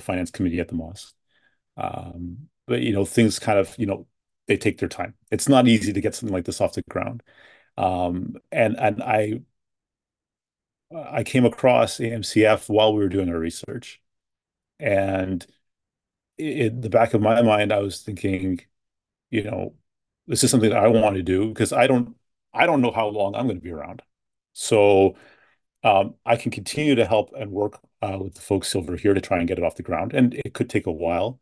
finance 0.00 0.30
committee 0.30 0.60
at 0.60 0.68
the 0.68 0.74
mosque. 0.74 1.14
Um, 1.76 2.48
but 2.66 2.82
you 2.82 2.92
know 2.92 3.04
things 3.04 3.38
kind 3.38 3.58
of 3.58 3.74
you 3.78 3.86
know 3.86 4.06
they 4.48 4.56
take 4.56 4.78
their 4.78 4.88
time. 4.88 5.14
It's 5.30 5.48
not 5.48 5.68
easy 5.68 5.92
to 5.92 6.00
get 6.00 6.14
something 6.14 6.34
like 6.34 6.44
this 6.44 6.60
off 6.60 6.74
the 6.74 6.82
ground. 6.90 7.22
Um, 7.76 8.36
and 8.52 8.78
and 8.78 9.02
I 9.02 9.42
I 10.94 11.24
came 11.24 11.44
across 11.44 11.98
AMCF 12.00 12.68
while 12.68 12.92
we 12.94 13.00
were 13.00 13.08
doing 13.08 13.28
our 13.28 13.38
research, 13.38 14.00
and 14.80 15.46
in 16.38 16.80
the 16.82 16.90
back 16.90 17.14
of 17.14 17.22
my 17.22 17.42
mind, 17.42 17.72
I 17.72 17.80
was 17.80 18.02
thinking, 18.02 18.60
you 19.30 19.44
know, 19.44 19.76
this 20.28 20.44
is 20.44 20.50
something 20.50 20.70
that 20.70 20.78
I 20.84 20.88
want 20.88 21.16
to 21.16 21.22
do 21.24 21.48
because 21.50 21.72
I 21.72 21.86
don't 21.88 22.16
I 22.54 22.66
don't 22.66 22.82
know 22.82 22.92
how 22.92 23.08
long 23.08 23.34
I'm 23.36 23.46
going 23.46 23.58
to 23.58 23.64
be 23.64 23.72
around. 23.72 24.02
So 24.54 25.16
um, 25.84 26.14
I 26.26 26.36
can 26.36 26.50
continue 26.52 26.94
to 26.96 27.06
help 27.06 27.32
and 27.38 27.50
work 27.52 27.80
uh, 28.02 28.18
with 28.20 28.34
the 28.34 28.40
folks 28.40 28.74
over 28.76 28.96
here 28.96 29.14
to 29.14 29.20
try 29.20 29.38
and 29.38 29.48
get 29.48 29.58
it 29.58 29.64
off 29.64 29.76
the 29.76 29.82
ground, 29.82 30.14
and 30.14 30.34
it 30.34 30.54
could 30.54 30.70
take 30.70 30.86
a 30.86 30.92
while. 30.92 31.40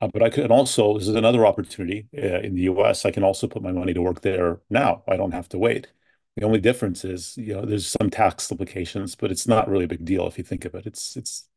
Uh, 0.00 0.08
but 0.12 0.22
I 0.22 0.30
could 0.30 0.50
also, 0.50 0.98
this 0.98 1.08
is 1.08 1.14
another 1.14 1.46
opportunity 1.46 2.08
uh, 2.16 2.40
in 2.40 2.54
the 2.54 2.62
US. 2.62 3.04
I 3.04 3.10
can 3.12 3.24
also 3.24 3.46
put 3.46 3.62
my 3.62 3.72
money 3.72 3.94
to 3.94 4.02
work 4.02 4.22
there 4.22 4.60
now. 4.70 5.04
I 5.08 5.16
don't 5.16 5.32
have 5.32 5.48
to 5.50 5.58
wait. 5.58 5.88
The 6.36 6.44
only 6.44 6.60
difference 6.60 7.04
is, 7.04 7.36
you 7.36 7.54
know, 7.54 7.64
there's 7.64 7.86
some 7.86 8.10
tax 8.10 8.50
implications, 8.50 9.14
but 9.14 9.30
it's 9.30 9.46
not 9.46 9.68
really 9.68 9.84
a 9.84 9.88
big 9.88 10.04
deal 10.04 10.26
if 10.26 10.36
you 10.38 10.44
think 10.44 10.64
of 10.64 10.74
it. 10.74 10.86
It's 10.86 11.16
it's 11.16 11.48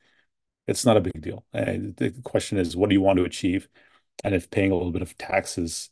it's 0.68 0.86
not 0.86 0.98
a 0.98 1.02
big 1.02 1.22
deal. 1.22 1.46
And 1.54 1.96
the 1.98 2.12
question 2.24 2.58
is, 2.58 2.76
what 2.76 2.90
do 2.90 2.96
you 2.96 3.02
want 3.02 3.18
to 3.18 3.26
achieve? 3.26 3.70
And 4.24 4.36
if 4.36 4.50
paying 4.50 4.72
a 4.72 4.76
little 4.76 4.92
bit 4.92 5.02
of 5.02 5.18
taxes 5.18 5.90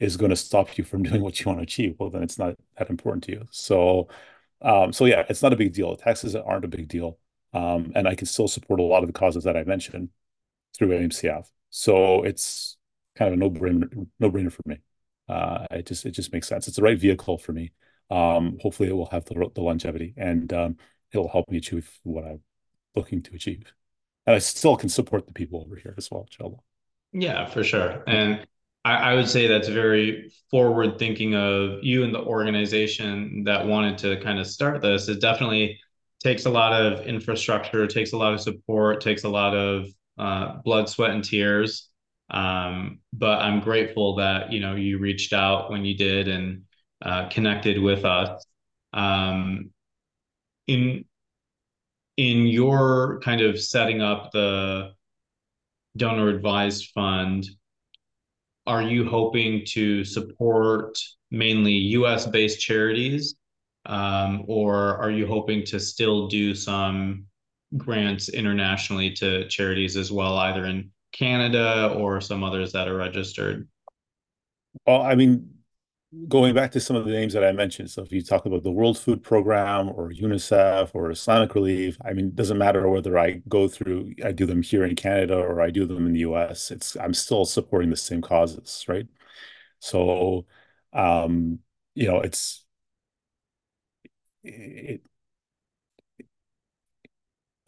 is 0.00 0.16
going 0.16 0.30
to 0.30 0.36
stop 0.36 0.76
you 0.78 0.84
from 0.84 1.02
doing 1.04 1.22
what 1.22 1.40
you 1.40 1.46
want 1.46 1.58
to 1.60 1.64
achieve, 1.64 1.96
well, 1.98 2.10
then 2.10 2.22
it's 2.22 2.38
not 2.38 2.56
that 2.78 2.90
important 2.90 3.24
to 3.24 3.32
you. 3.32 3.46
So, 3.50 4.08
um, 4.62 4.92
so 4.92 5.04
yeah, 5.04 5.24
it's 5.28 5.42
not 5.42 5.52
a 5.52 5.56
big 5.56 5.72
deal. 5.72 5.96
Taxes 5.96 6.34
aren't 6.34 6.64
a 6.64 6.68
big 6.68 6.88
deal, 6.88 7.18
um, 7.52 7.92
and 7.94 8.08
I 8.08 8.14
can 8.14 8.26
still 8.26 8.48
support 8.48 8.80
a 8.80 8.82
lot 8.82 9.02
of 9.02 9.08
the 9.08 9.12
causes 9.12 9.44
that 9.44 9.56
I 9.56 9.64
mentioned 9.64 10.10
through 10.76 10.88
AMCF. 10.88 11.50
So 11.70 12.22
it's 12.22 12.76
kind 13.16 13.28
of 13.28 13.34
a 13.34 13.36
no-brainer, 13.36 14.06
no-brainer 14.18 14.52
for 14.52 14.62
me. 14.66 14.78
Uh, 15.28 15.66
it 15.70 15.86
just 15.86 16.06
it 16.06 16.12
just 16.12 16.32
makes 16.32 16.48
sense. 16.48 16.68
It's 16.68 16.76
the 16.76 16.82
right 16.82 16.98
vehicle 16.98 17.38
for 17.38 17.52
me. 17.52 17.72
Um, 18.10 18.58
hopefully, 18.60 18.88
it 18.88 18.96
will 18.96 19.10
have 19.10 19.24
the, 19.24 19.50
the 19.54 19.60
longevity 19.62 20.14
and 20.16 20.52
um, 20.52 20.76
it'll 21.12 21.28
help 21.28 21.50
me 21.50 21.58
achieve 21.58 21.90
what 22.04 22.24
I'm 22.24 22.40
looking 22.94 23.22
to 23.22 23.34
achieve. 23.34 23.72
And 24.26 24.36
I 24.36 24.38
still 24.38 24.76
can 24.76 24.88
support 24.88 25.26
the 25.26 25.32
people 25.32 25.60
over 25.60 25.76
here 25.76 25.94
as 25.96 26.10
well, 26.10 26.22
inshallah. 26.22 26.58
Yeah, 27.12 27.46
for 27.46 27.64
sure. 27.64 28.02
And 28.06 28.46
I, 28.86 29.10
I 29.10 29.14
would 29.14 29.28
say 29.28 29.48
that's 29.48 29.66
very 29.66 30.30
forward 30.48 30.96
thinking 30.96 31.34
of 31.34 31.82
you 31.82 32.04
and 32.04 32.14
the 32.14 32.20
organization 32.20 33.42
that 33.44 33.66
wanted 33.66 33.98
to 33.98 34.20
kind 34.20 34.38
of 34.38 34.46
start 34.46 34.80
this. 34.80 35.08
It 35.08 35.20
definitely 35.20 35.80
takes 36.22 36.46
a 36.46 36.50
lot 36.50 36.72
of 36.72 37.04
infrastructure, 37.04 37.88
takes 37.88 38.12
a 38.12 38.16
lot 38.16 38.32
of 38.32 38.40
support, 38.40 39.00
takes 39.00 39.24
a 39.24 39.28
lot 39.28 39.56
of 39.56 39.86
uh, 40.18 40.58
blood, 40.64 40.88
sweat, 40.88 41.10
and 41.10 41.24
tears. 41.24 41.88
Um, 42.30 43.00
but 43.12 43.40
I'm 43.42 43.58
grateful 43.58 44.16
that 44.16 44.52
you 44.52 44.60
know 44.60 44.76
you 44.76 44.98
reached 44.98 45.32
out 45.32 45.68
when 45.68 45.84
you 45.84 45.96
did 45.96 46.28
and 46.28 46.62
uh, 47.02 47.28
connected 47.28 47.82
with 47.82 48.04
us. 48.04 48.44
Um, 48.92 49.70
in 50.68 51.04
in 52.16 52.46
your 52.46 53.20
kind 53.20 53.40
of 53.40 53.60
setting 53.60 54.00
up 54.00 54.30
the 54.30 54.92
donor 55.96 56.28
advised 56.28 56.90
fund, 56.94 57.46
are 58.66 58.82
you 58.82 59.08
hoping 59.08 59.64
to 59.66 60.04
support 60.04 60.98
mainly 61.30 61.72
U.S. 61.72 62.26
based 62.26 62.60
charities, 62.60 63.36
um, 63.86 64.44
or 64.48 64.96
are 64.96 65.10
you 65.10 65.26
hoping 65.26 65.64
to 65.66 65.78
still 65.78 66.26
do 66.28 66.54
some 66.54 67.26
grants 67.76 68.28
internationally 68.28 69.10
to 69.12 69.48
charities 69.48 69.96
as 69.96 70.10
well, 70.10 70.36
either 70.38 70.66
in 70.66 70.90
Canada 71.12 71.92
or 71.96 72.20
some 72.20 72.42
others 72.42 72.72
that 72.72 72.88
are 72.88 72.96
registered? 72.96 73.68
Well, 74.86 75.02
I 75.02 75.14
mean, 75.14 75.55
going 76.28 76.54
back 76.54 76.72
to 76.72 76.80
some 76.80 76.96
of 76.96 77.04
the 77.04 77.10
names 77.12 77.32
that 77.34 77.44
I 77.44 77.52
mentioned, 77.52 77.90
so 77.90 78.02
if 78.02 78.12
you 78.12 78.22
talk 78.22 78.46
about 78.46 78.62
the 78.62 78.70
World 78.70 78.98
Food 78.98 79.22
Program 79.22 79.88
or 79.90 80.10
UNICEF 80.10 80.90
or 80.94 81.10
Islamic 81.10 81.54
Relief, 81.54 81.98
I 82.04 82.12
mean, 82.12 82.26
it 82.26 82.36
doesn't 82.36 82.58
matter 82.58 82.88
whether 82.88 83.18
I 83.18 83.42
go 83.48 83.68
through, 83.68 84.14
I 84.24 84.32
do 84.32 84.46
them 84.46 84.62
here 84.62 84.84
in 84.84 84.96
Canada 84.96 85.36
or 85.38 85.60
I 85.60 85.70
do 85.70 85.86
them 85.86 86.06
in 86.06 86.12
the 86.12 86.20
US, 86.20 86.70
it's 86.70 86.96
I'm 86.96 87.14
still 87.14 87.44
supporting 87.44 87.90
the 87.90 87.96
same 87.96 88.22
causes, 88.22 88.84
right? 88.88 89.06
So, 89.80 90.46
um, 90.92 91.60
you 91.94 92.08
know, 92.08 92.20
it's 92.20 92.64
it, 94.44 95.02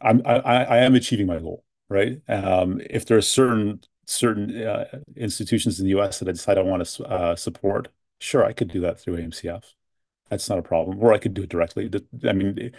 I'm 0.01 0.21
I, 0.25 0.39
I 0.39 0.77
am 0.79 0.95
achieving 0.95 1.27
my 1.27 1.39
goal, 1.39 1.63
right? 1.89 2.21
Um, 2.27 2.81
if 2.89 3.05
there 3.05 3.17
are 3.17 3.21
certain 3.21 3.81
certain 4.05 4.63
uh, 4.63 4.85
institutions 5.15 5.79
in 5.79 5.85
the 5.85 5.91
U.S. 5.91 6.19
that 6.19 6.27
I 6.27 6.31
decide 6.31 6.57
I 6.57 6.61
want 6.61 6.85
to 6.85 7.03
uh, 7.05 7.35
support, 7.35 7.89
sure, 8.19 8.43
I 8.45 8.53
could 8.53 8.69
do 8.69 8.81
that 8.81 8.99
through 8.99 9.17
AMCF. 9.17 9.63
That's 10.29 10.49
not 10.49 10.59
a 10.59 10.63
problem, 10.63 10.99
or 10.99 11.13
I 11.13 11.17
could 11.17 11.33
do 11.33 11.43
it 11.43 11.49
directly. 11.49 11.89
I 12.27 12.33
mean, 12.33 12.71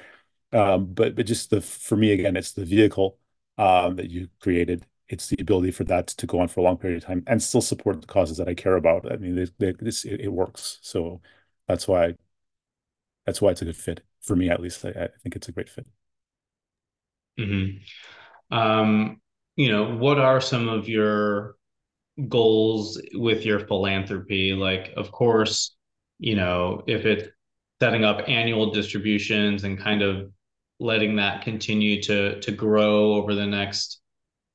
um, 0.52 0.86
but 0.86 1.16
but 1.16 1.26
just 1.26 1.50
the 1.50 1.60
for 1.60 1.96
me 1.96 2.12
again, 2.12 2.36
it's 2.36 2.52
the 2.52 2.64
vehicle 2.64 3.18
um, 3.58 3.96
that 3.96 4.10
you 4.10 4.28
created. 4.40 4.86
It's 5.08 5.26
the 5.28 5.40
ability 5.40 5.72
for 5.72 5.84
that 5.84 6.06
to 6.08 6.26
go 6.26 6.38
on 6.40 6.48
for 6.48 6.60
a 6.60 6.62
long 6.62 6.76
period 6.76 7.02
of 7.02 7.06
time 7.06 7.24
and 7.26 7.42
still 7.42 7.60
support 7.60 8.00
the 8.00 8.06
causes 8.06 8.36
that 8.36 8.48
I 8.48 8.54
care 8.54 8.76
about. 8.76 9.10
I 9.10 9.16
mean, 9.16 9.34
they, 9.34 9.46
they, 9.58 9.72
this 9.72 10.04
it, 10.04 10.20
it, 10.20 10.28
works, 10.32 10.78
so 10.82 11.20
that's 11.66 11.88
why 11.88 12.14
that's 13.26 13.42
why 13.42 13.50
it's 13.50 13.62
a 13.62 13.64
good 13.64 13.76
fit 13.76 14.02
for 14.20 14.36
me, 14.36 14.48
at 14.48 14.60
least. 14.60 14.84
I, 14.84 14.90
I 14.90 15.08
think 15.22 15.34
it's 15.36 15.48
a 15.48 15.52
great 15.52 15.68
fit. 15.68 15.86
Mm-hmm. 17.38 18.56
Um, 18.56 19.20
you 19.56 19.70
know, 19.70 19.96
what 19.96 20.18
are 20.18 20.40
some 20.40 20.68
of 20.68 20.88
your 20.88 21.56
goals 22.28 23.00
with 23.14 23.44
your 23.44 23.60
philanthropy? 23.60 24.52
Like, 24.52 24.92
of 24.96 25.10
course, 25.12 25.76
you 26.18 26.36
know, 26.36 26.82
if 26.86 27.06
it's 27.06 27.28
setting 27.80 28.04
up 28.04 28.28
annual 28.28 28.70
distributions 28.70 29.64
and 29.64 29.78
kind 29.78 30.02
of 30.02 30.30
letting 30.78 31.16
that 31.16 31.42
continue 31.42 32.02
to 32.02 32.40
to 32.40 32.52
grow 32.52 33.14
over 33.14 33.34
the 33.34 33.46
next 33.46 34.00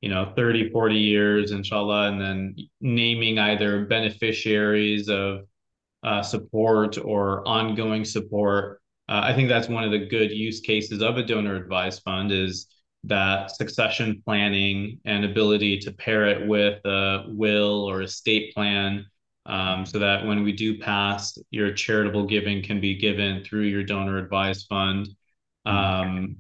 you 0.01 0.09
know 0.09 0.33
30 0.35 0.71
40 0.71 0.95
years 0.95 1.51
inshallah 1.51 2.09
and 2.09 2.19
then 2.19 2.55
naming 2.81 3.37
either 3.39 3.85
beneficiaries 3.85 5.07
of 5.07 5.41
uh, 6.03 6.21
support 6.21 6.97
or 6.97 7.47
ongoing 7.47 8.03
support 8.03 8.81
uh, 9.07 9.21
I 9.23 9.33
think 9.33 9.49
that's 9.49 9.69
one 9.69 9.83
of 9.83 9.91
the 9.91 10.07
good 10.07 10.31
use 10.31 10.61
cases 10.61 11.01
of 11.01 11.17
a 11.17 11.23
donor 11.23 11.55
advised 11.55 12.01
fund 12.03 12.31
is 12.31 12.67
that 13.05 13.55
succession 13.55 14.21
planning 14.25 14.99
and 15.05 15.25
ability 15.25 15.79
to 15.79 15.91
pair 15.91 16.25
it 16.25 16.47
with 16.47 16.83
a 16.85 17.25
will 17.27 17.83
or 17.89 18.01
estate 18.01 18.53
plan 18.53 19.05
um, 19.45 19.85
so 19.85 19.99
that 19.99 20.25
when 20.25 20.43
we 20.43 20.51
do 20.51 20.79
pass, 20.79 21.37
your 21.51 21.71
charitable 21.71 22.25
giving 22.25 22.63
can 22.63 22.81
be 22.81 22.95
given 22.95 23.43
through 23.43 23.63
your 23.63 23.83
donor 23.83 24.17
advised 24.17 24.65
fund. 24.67 25.07
Um, 25.65 26.37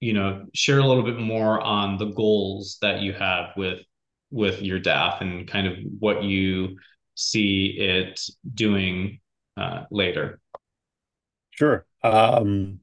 you 0.00 0.12
know, 0.12 0.46
share 0.54 0.78
a 0.78 0.86
little 0.86 1.04
bit 1.04 1.18
more 1.18 1.60
on 1.60 1.98
the 1.98 2.06
goals 2.06 2.78
that 2.80 3.00
you 3.02 3.12
have 3.12 3.50
with 3.56 3.80
with 4.30 4.62
your 4.62 4.80
DAF 4.80 5.20
and 5.20 5.46
kind 5.46 5.66
of 5.66 5.76
what 5.98 6.24
you 6.24 6.78
see 7.14 7.66
it 7.78 8.20
doing 8.54 9.20
uh, 9.58 9.84
later. 9.90 10.40
Sure. 11.50 11.84
Um, 12.02 12.80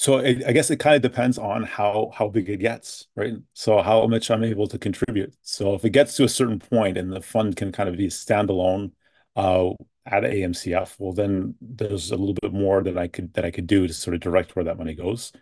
so 0.00 0.16
it, 0.16 0.42
I 0.46 0.52
guess 0.52 0.70
it 0.70 0.78
kind 0.78 0.96
of 0.96 1.02
depends 1.02 1.36
on 1.36 1.62
how 1.62 2.10
how 2.14 2.28
big 2.28 2.48
it 2.48 2.56
gets, 2.56 3.06
right? 3.16 3.34
So 3.52 3.82
how 3.82 4.06
much 4.06 4.30
I'm 4.30 4.42
able 4.44 4.66
to 4.68 4.78
contribute. 4.78 5.34
So 5.42 5.74
if 5.74 5.84
it 5.84 5.90
gets 5.90 6.16
to 6.16 6.24
a 6.24 6.28
certain 6.28 6.58
point 6.58 6.96
and 6.96 7.12
the 7.12 7.20
fund 7.20 7.54
can 7.54 7.70
kind 7.70 7.86
of 7.86 7.98
be 7.98 8.06
standalone 8.08 8.92
uh, 9.36 9.72
at 10.06 10.24
AMCF, 10.24 10.96
well 10.98 11.12
then 11.12 11.54
there's 11.60 12.12
a 12.12 12.16
little 12.16 12.34
bit 12.40 12.50
more 12.54 12.82
that 12.82 12.96
I 12.96 13.08
could 13.08 13.34
that 13.34 13.44
I 13.44 13.50
could 13.50 13.66
do 13.66 13.86
to 13.86 13.92
sort 13.92 14.14
of 14.14 14.20
direct 14.22 14.56
where 14.56 14.64
that 14.64 14.78
money 14.78 14.94
goes. 14.94 15.32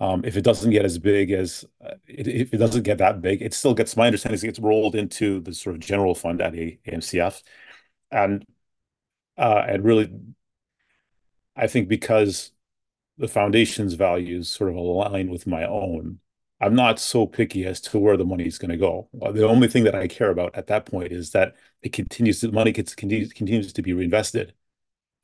Um, 0.00 0.24
if 0.24 0.38
it 0.38 0.44
doesn't 0.44 0.70
get 0.70 0.86
as 0.86 0.98
big 0.98 1.30
as 1.32 1.66
uh, 1.84 1.96
it, 2.06 2.26
if 2.26 2.54
it 2.54 2.58
doesn't 2.58 2.84
get 2.84 2.98
that 2.98 3.20
big, 3.20 3.42
it 3.42 3.52
still 3.52 3.74
gets 3.74 3.98
my 3.98 4.06
understanding 4.06 4.36
is 4.36 4.44
it 4.44 4.46
gets 4.48 4.60
rolled 4.60 4.94
into 4.94 5.40
the 5.40 5.52
sort 5.52 5.76
of 5.76 5.82
general 5.82 6.14
fund 6.14 6.40
at 6.40 6.54
AMCF, 6.54 7.42
and 8.10 8.46
uh, 9.38 9.64
and 9.68 9.84
really 9.84 10.10
I 11.56 11.66
think 11.66 11.88
because 11.88 12.52
the 13.20 13.28
foundation's 13.28 13.94
values 13.94 14.50
sort 14.50 14.70
of 14.70 14.76
align 14.76 15.30
with 15.30 15.46
my 15.46 15.64
own, 15.66 16.20
I'm 16.60 16.74
not 16.74 16.98
so 17.00 17.26
picky 17.26 17.64
as 17.66 17.80
to 17.82 17.98
where 17.98 18.16
the 18.16 18.24
money 18.24 18.46
is 18.46 18.58
going 18.58 18.70
to 18.70 18.76
go. 18.76 19.08
The 19.12 19.46
only 19.48 19.68
thing 19.68 19.84
that 19.84 19.94
I 19.94 20.08
care 20.08 20.30
about 20.30 20.54
at 20.56 20.66
that 20.68 20.86
point 20.86 21.12
is 21.12 21.30
that 21.32 21.56
it 21.82 21.92
continues 21.92 22.40
the 22.40 22.52
money 22.52 22.72
gets 22.72 22.94
continues, 22.94 23.32
continues 23.32 23.72
to 23.74 23.82
be 23.82 23.92
reinvested, 23.94 24.54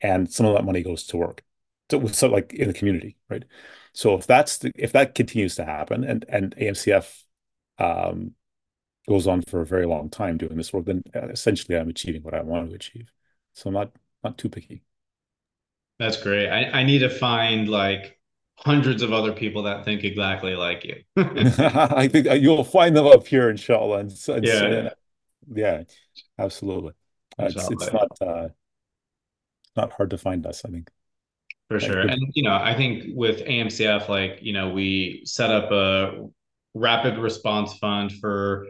and 0.01 0.31
some 0.31 0.45
of 0.45 0.55
that 0.55 0.65
money 0.65 0.83
goes 0.83 1.05
to 1.07 1.17
work, 1.17 1.43
so, 1.91 2.05
so 2.07 2.29
like 2.29 2.53
in 2.53 2.67
the 2.67 2.73
community, 2.73 3.17
right? 3.29 3.45
So 3.93 4.15
if 4.15 4.27
that's 4.27 4.59
the, 4.59 4.71
if 4.75 4.93
that 4.93 5.15
continues 5.15 5.55
to 5.55 5.65
happen, 5.65 6.03
and 6.03 6.25
and 6.29 6.55
AMCF 6.57 7.23
um, 7.79 8.33
goes 9.07 9.27
on 9.27 9.41
for 9.43 9.61
a 9.61 9.65
very 9.65 9.85
long 9.87 10.09
time 10.09 10.37
doing 10.37 10.57
this 10.57 10.73
work, 10.73 10.85
then 10.85 11.03
essentially 11.15 11.77
I'm 11.77 11.89
achieving 11.89 12.23
what 12.23 12.33
I 12.35 12.41
want 12.41 12.69
to 12.69 12.75
achieve. 12.75 13.11
So 13.53 13.69
I'm 13.69 13.75
not 13.75 13.91
not 14.23 14.37
too 14.37 14.49
picky. 14.49 14.83
That's 15.99 16.21
great. 16.21 16.49
I, 16.49 16.79
I 16.79 16.83
need 16.83 16.99
to 16.99 17.09
find 17.09 17.67
like 17.67 18.17
hundreds 18.55 19.01
of 19.01 19.13
other 19.13 19.31
people 19.31 19.63
that 19.63 19.85
think 19.85 20.03
exactly 20.03 20.55
like 20.55 20.83
you. 20.83 20.95
I 21.17 22.07
think 22.07 22.27
you'll 22.41 22.63
find 22.63 22.95
them 22.95 23.07
up 23.07 23.25
here, 23.27 23.49
inshallah. 23.49 23.99
And, 23.99 24.11
and, 24.29 24.45
yeah, 24.45 24.69
yeah, 24.69 24.89
yeah, 25.53 25.83
absolutely. 26.39 26.93
Uh, 27.39 27.45
it's 27.45 27.69
it's 27.69 27.93
not 27.93 28.21
uh, 28.21 28.47
not 29.75 29.91
hard 29.93 30.09
to 30.11 30.17
find 30.17 30.45
us. 30.45 30.63
I 30.65 30.69
think 30.69 30.89
for 31.69 31.79
sure. 31.79 31.99
And 31.99 32.31
you 32.33 32.43
know, 32.43 32.55
I 32.55 32.75
think 32.75 33.15
with 33.15 33.39
AMCF, 33.41 34.07
like 34.07 34.39
you 34.41 34.53
know, 34.53 34.69
we 34.69 35.21
set 35.25 35.51
up 35.51 35.71
a 35.71 36.27
rapid 36.73 37.17
response 37.17 37.73
fund 37.77 38.11
for 38.13 38.67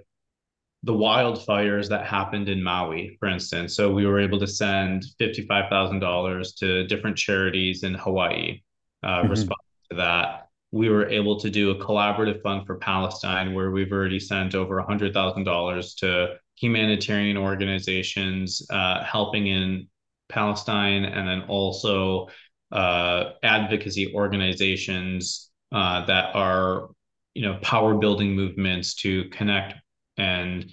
the 0.87 0.93
wildfires 0.93 1.89
that 1.89 2.05
happened 2.05 2.47
in 2.47 2.63
Maui, 2.63 3.17
for 3.19 3.27
instance. 3.27 3.75
So 3.75 3.91
we 3.91 4.05
were 4.05 4.21
able 4.21 4.39
to 4.39 4.47
send 4.47 5.03
$55,000 5.19 6.55
to 6.59 6.87
different 6.87 7.17
charities 7.17 7.83
in 7.83 7.93
Hawaii, 7.93 8.61
uh, 9.03 9.19
mm-hmm. 9.19 9.29
respond 9.29 9.59
to 9.91 9.97
that. 9.97 10.47
We 10.71 10.87
were 10.87 11.09
able 11.09 11.37
to 11.41 11.49
do 11.49 11.71
a 11.71 11.75
collaborative 11.75 12.41
fund 12.41 12.65
for 12.65 12.77
Palestine 12.77 13.53
where 13.53 13.71
we've 13.71 13.91
already 13.91 14.19
sent 14.19 14.55
over 14.55 14.81
$100,000 14.81 15.95
to 15.97 16.35
humanitarian 16.55 17.35
organizations 17.35 18.65
uh, 18.69 19.03
helping 19.03 19.47
in 19.47 19.89
Palestine 20.29 21.03
and 21.03 21.27
then 21.27 21.41
also 21.49 22.29
uh, 22.71 23.31
advocacy 23.43 24.13
organizations 24.15 25.49
uh, 25.73 26.05
that 26.05 26.33
are 26.33 26.91
you 27.33 27.43
know 27.43 27.59
power 27.61 27.93
building 27.93 28.35
movements 28.35 28.95
to 28.95 29.25
connect 29.29 29.75
and 30.17 30.71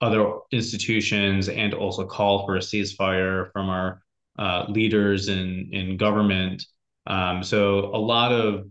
other 0.00 0.38
institutions 0.50 1.48
and 1.48 1.74
also 1.74 2.04
call 2.04 2.44
for 2.44 2.56
a 2.56 2.60
ceasefire 2.60 3.50
from 3.52 3.68
our 3.68 4.02
uh, 4.38 4.66
leaders 4.68 5.28
in 5.28 5.68
in 5.72 5.96
government. 5.96 6.64
Um, 7.06 7.42
so 7.42 7.94
a 7.94 7.98
lot 7.98 8.32
of 8.32 8.66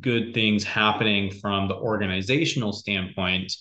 good 0.00 0.32
things 0.32 0.64
happening 0.64 1.30
from 1.30 1.68
the 1.68 1.74
organizational 1.74 2.72
standpoint. 2.72 3.52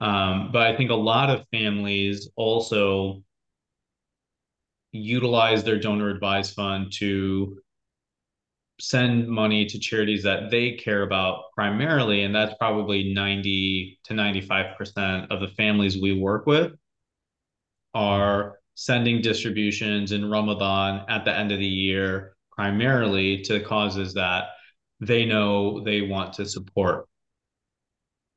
Um, 0.00 0.50
but 0.52 0.62
I 0.62 0.76
think 0.76 0.90
a 0.90 0.94
lot 0.94 1.30
of 1.30 1.46
families 1.50 2.28
also 2.36 3.22
utilize 4.92 5.64
their 5.64 5.78
donor 5.78 6.10
advised 6.10 6.54
fund 6.54 6.92
to 6.92 7.58
send 8.78 9.26
money 9.28 9.64
to 9.64 9.78
charities 9.78 10.22
that 10.22 10.50
they 10.50 10.72
care 10.72 11.02
about 11.02 11.44
primarily 11.54 12.22
and 12.22 12.34
that's 12.34 12.54
probably 12.58 13.14
90 13.14 13.98
to 14.04 14.14
95% 14.14 15.30
of 15.30 15.40
the 15.40 15.48
families 15.48 16.00
we 16.00 16.18
work 16.18 16.46
with 16.46 16.72
are 17.94 18.58
sending 18.74 19.22
distributions 19.22 20.12
in 20.12 20.30
Ramadan 20.30 21.06
at 21.08 21.24
the 21.24 21.34
end 21.34 21.52
of 21.52 21.58
the 21.58 21.66
year 21.66 22.36
primarily 22.52 23.42
to 23.42 23.60
causes 23.60 24.12
that 24.14 24.48
they 25.00 25.24
know 25.24 25.82
they 25.84 26.02
want 26.02 26.34
to 26.34 26.46
support. 26.46 27.06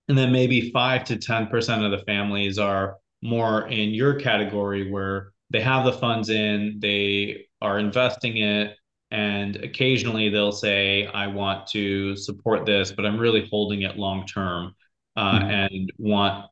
And 0.08 0.18
then 0.18 0.32
maybe 0.32 0.72
5 0.72 1.04
to 1.06 1.18
10% 1.18 1.86
of 1.86 1.92
the 1.92 2.06
families 2.06 2.58
are 2.58 2.98
more 3.22 3.68
in 3.68 3.90
your 3.90 4.16
category 4.16 4.90
where 4.90 5.34
they 5.50 5.62
have 5.62 5.86
the 5.86 5.94
funds 5.94 6.30
in 6.30 6.80
they 6.82 7.46
are 7.62 7.80
investing 7.80 8.38
it 8.38 8.78
and 9.12 9.56
occasionally 9.58 10.30
they'll 10.30 10.52
say 10.52 11.08
i 11.08 11.28
want 11.28 11.66
to 11.68 12.16
support 12.16 12.66
this 12.66 12.92
but 12.92 13.06
i'm 13.06 13.18
really 13.18 13.48
holding 13.50 13.82
it 13.82 13.98
long 13.98 14.26
term. 14.26 14.74
Uh, 15.16 15.40
mm-hmm. 15.40 15.50
and 15.50 15.94
want 15.98 16.46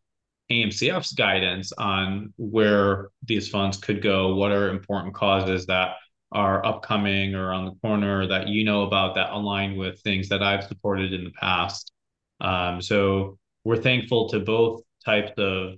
amcf's 0.52 1.14
guidance 1.14 1.72
on 1.74 2.34
where 2.38 3.10
these 3.24 3.48
funds 3.48 3.78
could 3.78 4.02
go 4.02 4.36
what 4.36 4.52
are 4.52 4.70
important 4.70 5.14
causes 5.14 5.66
that 5.66 5.96
are 6.32 6.66
upcoming 6.66 7.36
or 7.36 7.54
on 7.54 7.66
the 7.66 7.72
corner 7.82 8.28
that 8.28 8.48
you 8.48 8.64
know 8.64 8.84
about 8.84 9.16
that 9.16 9.30
align 9.32 9.78
with 9.78 10.00
things 10.02 10.28
that 10.28 10.44
i've 10.44 10.64
supported 10.64 11.14
in 11.14 11.24
the 11.24 11.32
past. 11.32 11.92
Um, 12.40 12.82
so 12.82 13.38
we're 13.64 13.82
thankful 13.82 14.30
to 14.30 14.40
both 14.40 14.82
types 15.04 15.32
of 15.38 15.76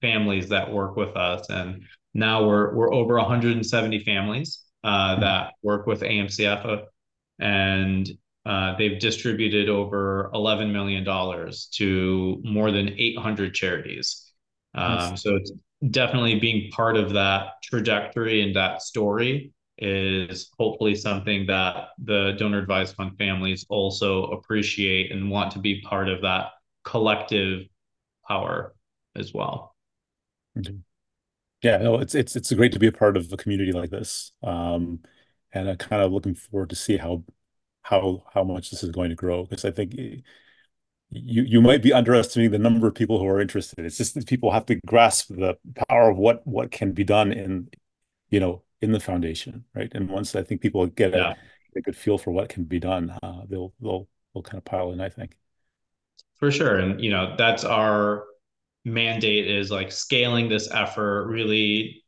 families 0.00 0.48
that 0.48 0.70
work 0.70 0.96
with 0.96 1.16
us. 1.16 1.48
And 1.48 1.84
now 2.14 2.46
we're 2.46 2.74
we're 2.74 2.92
over 2.92 3.14
170 3.14 4.04
families 4.04 4.64
uh, 4.88 5.20
that 5.20 5.52
work 5.62 5.86
with 5.86 6.00
AMCF, 6.00 6.84
and 7.38 8.08
uh, 8.46 8.74
they've 8.78 8.98
distributed 8.98 9.68
over 9.68 10.30
$11 10.32 10.72
million 10.72 11.04
to 11.72 12.40
more 12.42 12.70
than 12.70 12.88
800 12.96 13.52
charities. 13.52 14.32
Um, 14.74 15.14
so 15.16 15.36
it's 15.36 15.52
definitely 15.90 16.40
being 16.40 16.70
part 16.70 16.96
of 16.96 17.12
that 17.12 17.62
trajectory 17.62 18.42
and 18.42 18.56
that 18.56 18.80
story 18.80 19.52
is 19.76 20.48
hopefully 20.58 20.94
something 20.94 21.46
that 21.46 21.88
the 22.02 22.34
donor 22.38 22.58
advised 22.58 22.96
fund 22.96 23.12
families 23.18 23.66
also 23.68 24.24
appreciate 24.30 25.12
and 25.12 25.30
want 25.30 25.52
to 25.52 25.58
be 25.58 25.82
part 25.82 26.08
of 26.08 26.22
that 26.22 26.46
collective 26.84 27.66
power 28.26 28.74
as 29.14 29.34
well. 29.34 29.74
Mm-hmm. 30.56 30.78
Yeah, 31.62 31.78
no, 31.78 31.98
it's 31.98 32.14
it's 32.14 32.36
it's 32.36 32.52
great 32.52 32.72
to 32.72 32.78
be 32.78 32.86
a 32.86 32.92
part 32.92 33.16
of 33.16 33.32
a 33.32 33.36
community 33.36 33.72
like 33.72 33.90
this, 33.90 34.32
um, 34.42 35.00
and 35.52 35.68
I'm 35.68 35.76
kind 35.76 36.02
of 36.02 36.12
looking 36.12 36.34
forward 36.34 36.70
to 36.70 36.76
see 36.76 36.96
how 36.96 37.24
how 37.82 38.24
how 38.32 38.44
much 38.44 38.70
this 38.70 38.82
is 38.82 38.90
going 38.90 39.10
to 39.10 39.16
grow 39.16 39.44
because 39.44 39.64
I 39.64 39.70
think 39.70 39.94
you 39.94 40.22
you 41.10 41.60
might 41.60 41.82
be 41.82 41.92
underestimating 41.92 42.52
the 42.52 42.58
number 42.58 42.86
of 42.86 42.94
people 42.94 43.18
who 43.18 43.26
are 43.26 43.40
interested. 43.40 43.84
It's 43.84 43.96
just 43.96 44.14
that 44.14 44.26
people 44.26 44.52
have 44.52 44.66
to 44.66 44.76
grasp 44.86 45.28
the 45.30 45.56
power 45.88 46.10
of 46.10 46.18
what 46.18 46.46
what 46.46 46.70
can 46.70 46.92
be 46.92 47.04
done 47.04 47.32
in 47.32 47.68
you 48.30 48.40
know 48.40 48.62
in 48.80 48.92
the 48.92 49.00
foundation, 49.00 49.64
right? 49.74 49.90
And 49.94 50.08
once 50.08 50.36
I 50.36 50.42
think 50.42 50.60
people 50.60 50.86
get 50.86 51.12
yeah. 51.12 51.34
a, 51.74 51.78
a 51.78 51.82
good 51.82 51.96
feel 51.96 52.18
for 52.18 52.30
what 52.30 52.48
can 52.48 52.64
be 52.64 52.78
done, 52.78 53.16
uh, 53.22 53.42
they'll 53.48 53.72
they'll 53.80 54.06
they'll 54.32 54.42
kind 54.42 54.58
of 54.58 54.64
pile 54.64 54.92
in. 54.92 55.00
I 55.00 55.08
think 55.08 55.36
for 56.36 56.50
sure, 56.50 56.76
and 56.76 57.00
you 57.02 57.10
know 57.10 57.34
that's 57.36 57.64
our 57.64 58.24
mandate 58.84 59.46
is 59.46 59.70
like 59.70 59.92
scaling 59.92 60.48
this 60.48 60.70
effort, 60.70 61.26
really 61.28 62.02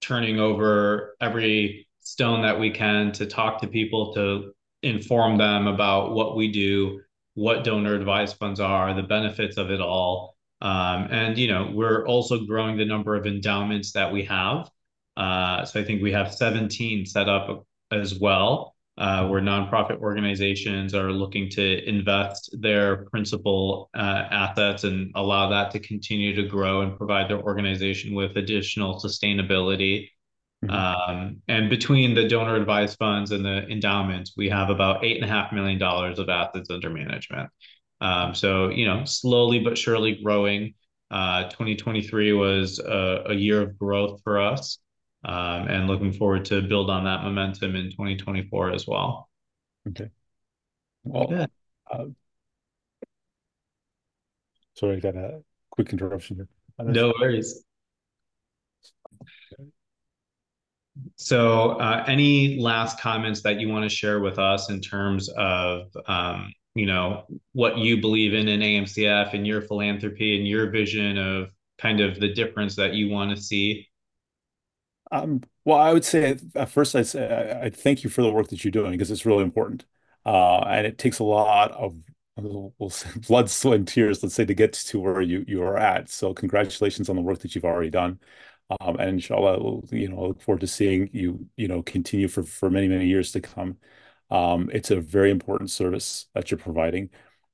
turning 0.00 0.40
over 0.40 1.16
every 1.20 1.88
stone 2.00 2.42
that 2.42 2.58
we 2.58 2.70
can 2.70 3.12
to 3.12 3.26
talk 3.26 3.60
to 3.60 3.68
people 3.68 4.12
to 4.14 4.52
inform 4.82 5.38
them 5.38 5.66
about 5.66 6.12
what 6.12 6.36
we 6.36 6.50
do, 6.50 7.00
what 7.34 7.64
donor 7.64 7.94
advised 7.94 8.36
funds 8.36 8.60
are, 8.60 8.94
the 8.94 9.02
benefits 9.02 9.56
of 9.56 9.70
it 9.70 9.80
all. 9.80 10.34
Um, 10.60 11.08
and 11.10 11.38
you 11.38 11.48
know, 11.48 11.70
we're 11.72 12.06
also 12.06 12.44
growing 12.44 12.76
the 12.76 12.84
number 12.84 13.16
of 13.16 13.26
endowments 13.26 13.92
that 13.92 14.12
we 14.12 14.24
have. 14.24 14.70
Uh, 15.16 15.64
so 15.64 15.80
I 15.80 15.84
think 15.84 16.02
we 16.02 16.12
have 16.12 16.32
17 16.32 17.06
set 17.06 17.28
up 17.28 17.66
as 17.90 18.18
well 18.18 18.74
uh, 18.98 19.26
where 19.26 19.40
nonprofit 19.40 19.98
organizations 20.00 20.94
are 20.94 21.12
looking 21.12 21.48
to 21.48 21.88
invest 21.88 22.54
their 22.60 23.04
principal 23.06 23.88
uh, 23.94 24.24
assets 24.30 24.84
and 24.84 25.10
allow 25.14 25.48
that 25.48 25.70
to 25.70 25.80
continue 25.80 26.34
to 26.34 26.42
grow 26.46 26.82
and 26.82 26.96
provide 26.98 27.28
their 27.30 27.40
organization 27.40 28.14
with 28.14 28.36
additional 28.36 29.00
sustainability. 29.00 30.08
Mm-hmm. 30.64 30.74
Um, 30.74 31.42
and 31.48 31.70
between 31.70 32.14
the 32.14 32.28
donor 32.28 32.54
advised 32.54 32.98
funds 32.98 33.32
and 33.32 33.44
the 33.44 33.66
endowments, 33.68 34.34
we 34.36 34.50
have 34.50 34.68
about 34.68 35.04
eight 35.04 35.16
and 35.16 35.24
a 35.24 35.32
half 35.32 35.52
million 35.52 35.78
dollars 35.78 36.18
of 36.18 36.28
assets 36.28 36.68
under 36.70 36.90
management. 36.90 37.48
Um, 38.02 38.34
so, 38.34 38.68
you 38.68 38.84
know, 38.84 39.04
slowly 39.04 39.60
but 39.60 39.78
surely 39.78 40.20
growing. 40.22 40.74
Uh, 41.10 41.44
2023 41.44 42.32
was 42.32 42.78
a, 42.78 43.24
a 43.26 43.34
year 43.34 43.60
of 43.62 43.78
growth 43.78 44.20
for 44.24 44.40
us 44.40 44.78
and 45.24 45.86
looking 45.86 46.12
forward 46.12 46.44
to 46.46 46.62
build 46.62 46.90
on 46.90 47.04
that 47.04 47.22
momentum 47.22 47.76
in 47.76 47.90
2024 47.90 48.72
as 48.72 48.86
well. 48.86 49.28
Okay. 49.88 50.10
Well, 51.04 51.28
yeah. 51.30 51.46
uh, 51.90 52.04
sorry, 54.74 54.96
I 54.96 55.00
got 55.00 55.16
a 55.16 55.42
quick 55.70 55.92
interruption 55.92 56.36
here. 56.36 56.48
No 56.78 57.12
worries. 57.20 57.64
So, 61.16 61.70
uh, 61.72 62.04
any 62.06 62.58
last 62.60 63.00
comments 63.00 63.42
that 63.42 63.58
you 63.58 63.68
want 63.68 63.88
to 63.88 63.94
share 63.94 64.20
with 64.20 64.38
us 64.38 64.68
in 64.68 64.80
terms 64.80 65.28
of, 65.30 65.86
um, 66.06 66.52
you 66.74 66.86
know, 66.86 67.24
what 67.52 67.78
you 67.78 68.00
believe 68.00 68.34
in 68.34 68.48
in 68.48 68.60
AMCF 68.60 69.32
and 69.34 69.46
your 69.46 69.62
philanthropy 69.62 70.36
and 70.36 70.46
your 70.46 70.70
vision 70.70 71.16
of 71.18 71.50
kind 71.78 72.00
of 72.00 72.20
the 72.20 72.32
difference 72.32 72.76
that 72.76 72.94
you 72.94 73.08
want 73.08 73.34
to 73.34 73.42
see 73.42 73.86
um, 73.86 73.91
Well, 75.64 75.78
I 75.78 75.92
would 75.92 76.04
say 76.04 76.38
at 76.54 76.70
first 76.70 76.96
I'd 76.96 77.06
say 77.06 77.26
I, 77.62 77.66
I 77.66 77.70
thank 77.70 78.02
you 78.04 78.10
for 78.10 78.22
the 78.22 78.32
work 78.32 78.48
that 78.48 78.64
you're 78.64 78.70
doing 78.72 78.92
because 78.92 79.10
it's 79.10 79.26
really 79.26 79.42
important. 79.44 79.84
Uh, 80.24 80.60
and 80.60 80.86
it 80.86 80.98
takes 80.98 81.18
a 81.18 81.24
lot 81.24 81.72
of 81.72 81.96
we'll 82.36 82.90
say 82.90 83.10
blood, 83.28 83.50
sweat, 83.50 83.76
and 83.76 83.88
tears, 83.88 84.22
let's 84.22 84.34
say, 84.34 84.44
to 84.44 84.54
get 84.54 84.72
to 84.72 84.98
where 85.00 85.20
you 85.20 85.44
you 85.48 85.62
are 85.62 85.76
at. 85.78 86.08
So 86.08 86.34
congratulations 86.34 87.08
on 87.08 87.16
the 87.16 87.22
work 87.22 87.40
that 87.40 87.54
you've 87.54 87.64
already 87.64 87.90
done. 87.90 88.18
Um, 88.80 88.96
and 88.98 89.10
inshallah, 89.10 89.82
you 89.92 90.08
know, 90.08 90.18
I 90.24 90.28
look 90.28 90.42
forward 90.42 90.60
to 90.62 90.66
seeing 90.68 91.10
you, 91.12 91.48
you 91.56 91.68
know, 91.68 91.82
continue 91.82 92.28
for 92.28 92.42
for 92.44 92.70
many, 92.70 92.88
many 92.88 93.06
years 93.08 93.32
to 93.32 93.40
come. 93.42 93.78
Um, 94.30 94.70
it's 94.72 94.90
a 94.92 95.00
very 95.00 95.30
important 95.30 95.70
service 95.70 96.28
that 96.34 96.50
you're 96.50 96.58
providing. 96.58 97.10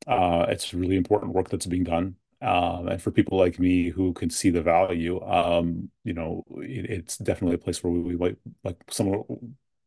Uh, 0.07 0.47
it's 0.51 0.75
really 0.75 0.97
important 0.97 1.35
work 1.35 1.51
that's 1.51 1.66
being 1.66 1.85
done. 1.85 2.17
Um, 2.40 2.88
and 2.88 3.03
for 3.03 3.11
people 3.11 3.37
like 3.38 3.59
me 3.59 3.88
who 3.90 4.12
can 4.12 4.31
see 4.31 4.51
the 4.51 4.62
value, 4.62 5.20
um, 5.24 5.90
you 6.05 6.14
know, 6.14 6.44
it, 6.59 6.87
it's 6.90 7.16
definitely 7.18 7.57
a 7.57 7.59
place 7.59 7.83
where 7.83 7.92
we, 7.92 8.01
we 8.01 8.16
like 8.16 8.37
like 8.64 8.77
somewhere 8.90 9.22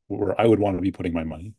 where 0.08 0.40
I 0.40 0.46
would 0.46 0.60
want 0.60 0.78
to 0.78 0.82
be 0.82 0.92
putting 0.92 1.14
my 1.14 1.24
money. 1.24 1.54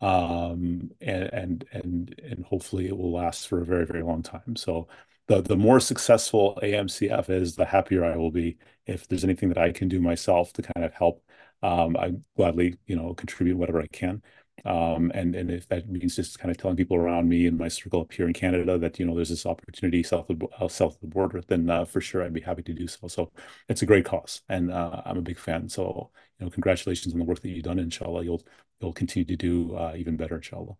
Um, 0.00 0.90
and 1.00 1.24
and 1.32 1.64
and 1.72 2.20
and 2.22 2.44
hopefully 2.44 2.88
it 2.88 2.96
will 2.96 3.12
last 3.12 3.48
for 3.48 3.60
a 3.62 3.64
very, 3.64 3.86
very 3.86 4.02
long 4.02 4.22
time. 4.22 4.56
So 4.56 4.88
the 5.28 5.40
the 5.42 5.56
more 5.56 5.78
successful 5.80 6.58
AMCF 6.62 7.30
is, 7.30 7.54
the 7.56 7.64
happier 7.64 8.04
I 8.04 8.16
will 8.16 8.32
be. 8.32 8.58
If 8.86 9.06
there's 9.08 9.24
anything 9.24 9.48
that 9.50 9.58
I 9.58 9.70
can 9.72 9.88
do 9.88 10.00
myself 10.00 10.52
to 10.54 10.62
kind 10.62 10.84
of 10.84 10.92
help, 10.94 11.24
um, 11.62 11.96
I 11.96 12.12
gladly, 12.36 12.76
you 12.86 12.96
know, 12.96 13.14
contribute 13.14 13.56
whatever 13.56 13.80
I 13.80 13.86
can. 13.88 14.22
Um, 14.64 15.10
and 15.14 15.34
and 15.34 15.50
if 15.50 15.68
that 15.68 15.88
means 15.88 16.16
just 16.16 16.38
kind 16.38 16.50
of 16.50 16.56
telling 16.56 16.76
people 16.76 16.96
around 16.96 17.28
me 17.28 17.46
in 17.46 17.56
my 17.56 17.68
circle 17.68 18.02
up 18.02 18.12
here 18.12 18.26
in 18.28 18.32
Canada 18.32 18.78
that 18.78 18.98
you 18.98 19.04
know 19.04 19.14
there's 19.14 19.30
this 19.30 19.46
opportunity 19.46 20.02
south 20.02 20.30
of 20.30 20.42
uh, 20.60 20.68
south 20.68 20.94
of 20.94 21.00
the 21.00 21.06
border, 21.08 21.42
then 21.48 21.68
uh, 21.68 21.84
for 21.84 22.00
sure 22.00 22.22
I'd 22.22 22.32
be 22.32 22.40
happy 22.40 22.62
to 22.62 22.72
do 22.72 22.86
so. 22.86 23.08
So 23.08 23.32
it's 23.68 23.82
a 23.82 23.86
great 23.86 24.04
cause, 24.04 24.42
and 24.48 24.70
uh, 24.70 25.02
I'm 25.04 25.18
a 25.18 25.22
big 25.22 25.38
fan. 25.38 25.68
So 25.68 26.10
you 26.38 26.46
know, 26.46 26.50
congratulations 26.50 27.12
on 27.12 27.18
the 27.18 27.24
work 27.24 27.40
that 27.40 27.48
you've 27.48 27.64
done. 27.64 27.78
Inshallah, 27.78 28.24
you'll 28.24 28.42
you'll 28.80 28.92
continue 28.92 29.26
to 29.26 29.36
do 29.36 29.74
uh, 29.74 29.94
even 29.96 30.16
better. 30.16 30.36
Inshallah. 30.36 30.76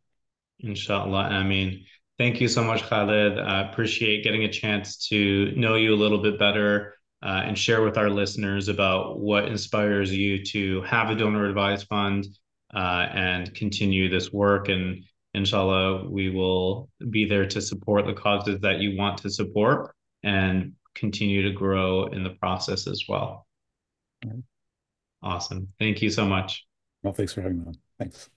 Inshallah. 0.60 1.24
I 1.24 1.42
mean, 1.42 1.84
thank 2.18 2.40
you 2.40 2.46
so 2.46 2.62
much, 2.62 2.82
Khalid. 2.82 3.38
I 3.38 3.68
appreciate 3.68 4.22
getting 4.22 4.44
a 4.44 4.52
chance 4.52 5.08
to 5.08 5.52
know 5.56 5.74
you 5.74 5.92
a 5.92 5.96
little 5.96 6.22
bit 6.22 6.38
better. 6.38 6.94
Uh, 7.24 7.40
and 7.44 7.56
share 7.56 7.82
with 7.82 7.96
our 7.96 8.10
listeners 8.10 8.66
about 8.66 9.20
what 9.20 9.44
inspires 9.44 10.12
you 10.12 10.44
to 10.44 10.82
have 10.82 11.08
a 11.08 11.14
donor 11.14 11.46
advised 11.46 11.86
fund 11.86 12.26
uh, 12.74 13.06
and 13.12 13.54
continue 13.54 14.08
this 14.08 14.32
work. 14.32 14.68
And 14.68 15.04
inshallah, 15.34 16.08
we 16.08 16.30
will 16.30 16.88
be 17.10 17.24
there 17.24 17.46
to 17.46 17.60
support 17.60 18.06
the 18.06 18.14
causes 18.14 18.60
that 18.60 18.78
you 18.78 18.96
want 18.96 19.18
to 19.18 19.30
support 19.30 19.94
and 20.22 20.72
continue 20.94 21.42
to 21.42 21.50
grow 21.50 22.06
in 22.06 22.22
the 22.22 22.30
process 22.30 22.86
as 22.86 23.04
well. 23.08 23.46
Awesome. 25.22 25.68
Thank 25.78 26.02
you 26.02 26.10
so 26.10 26.26
much. 26.26 26.66
Well, 27.02 27.12
thanks 27.12 27.32
for 27.32 27.42
having 27.42 27.60
me 27.60 27.66
on. 27.66 27.74
Thanks. 27.98 28.31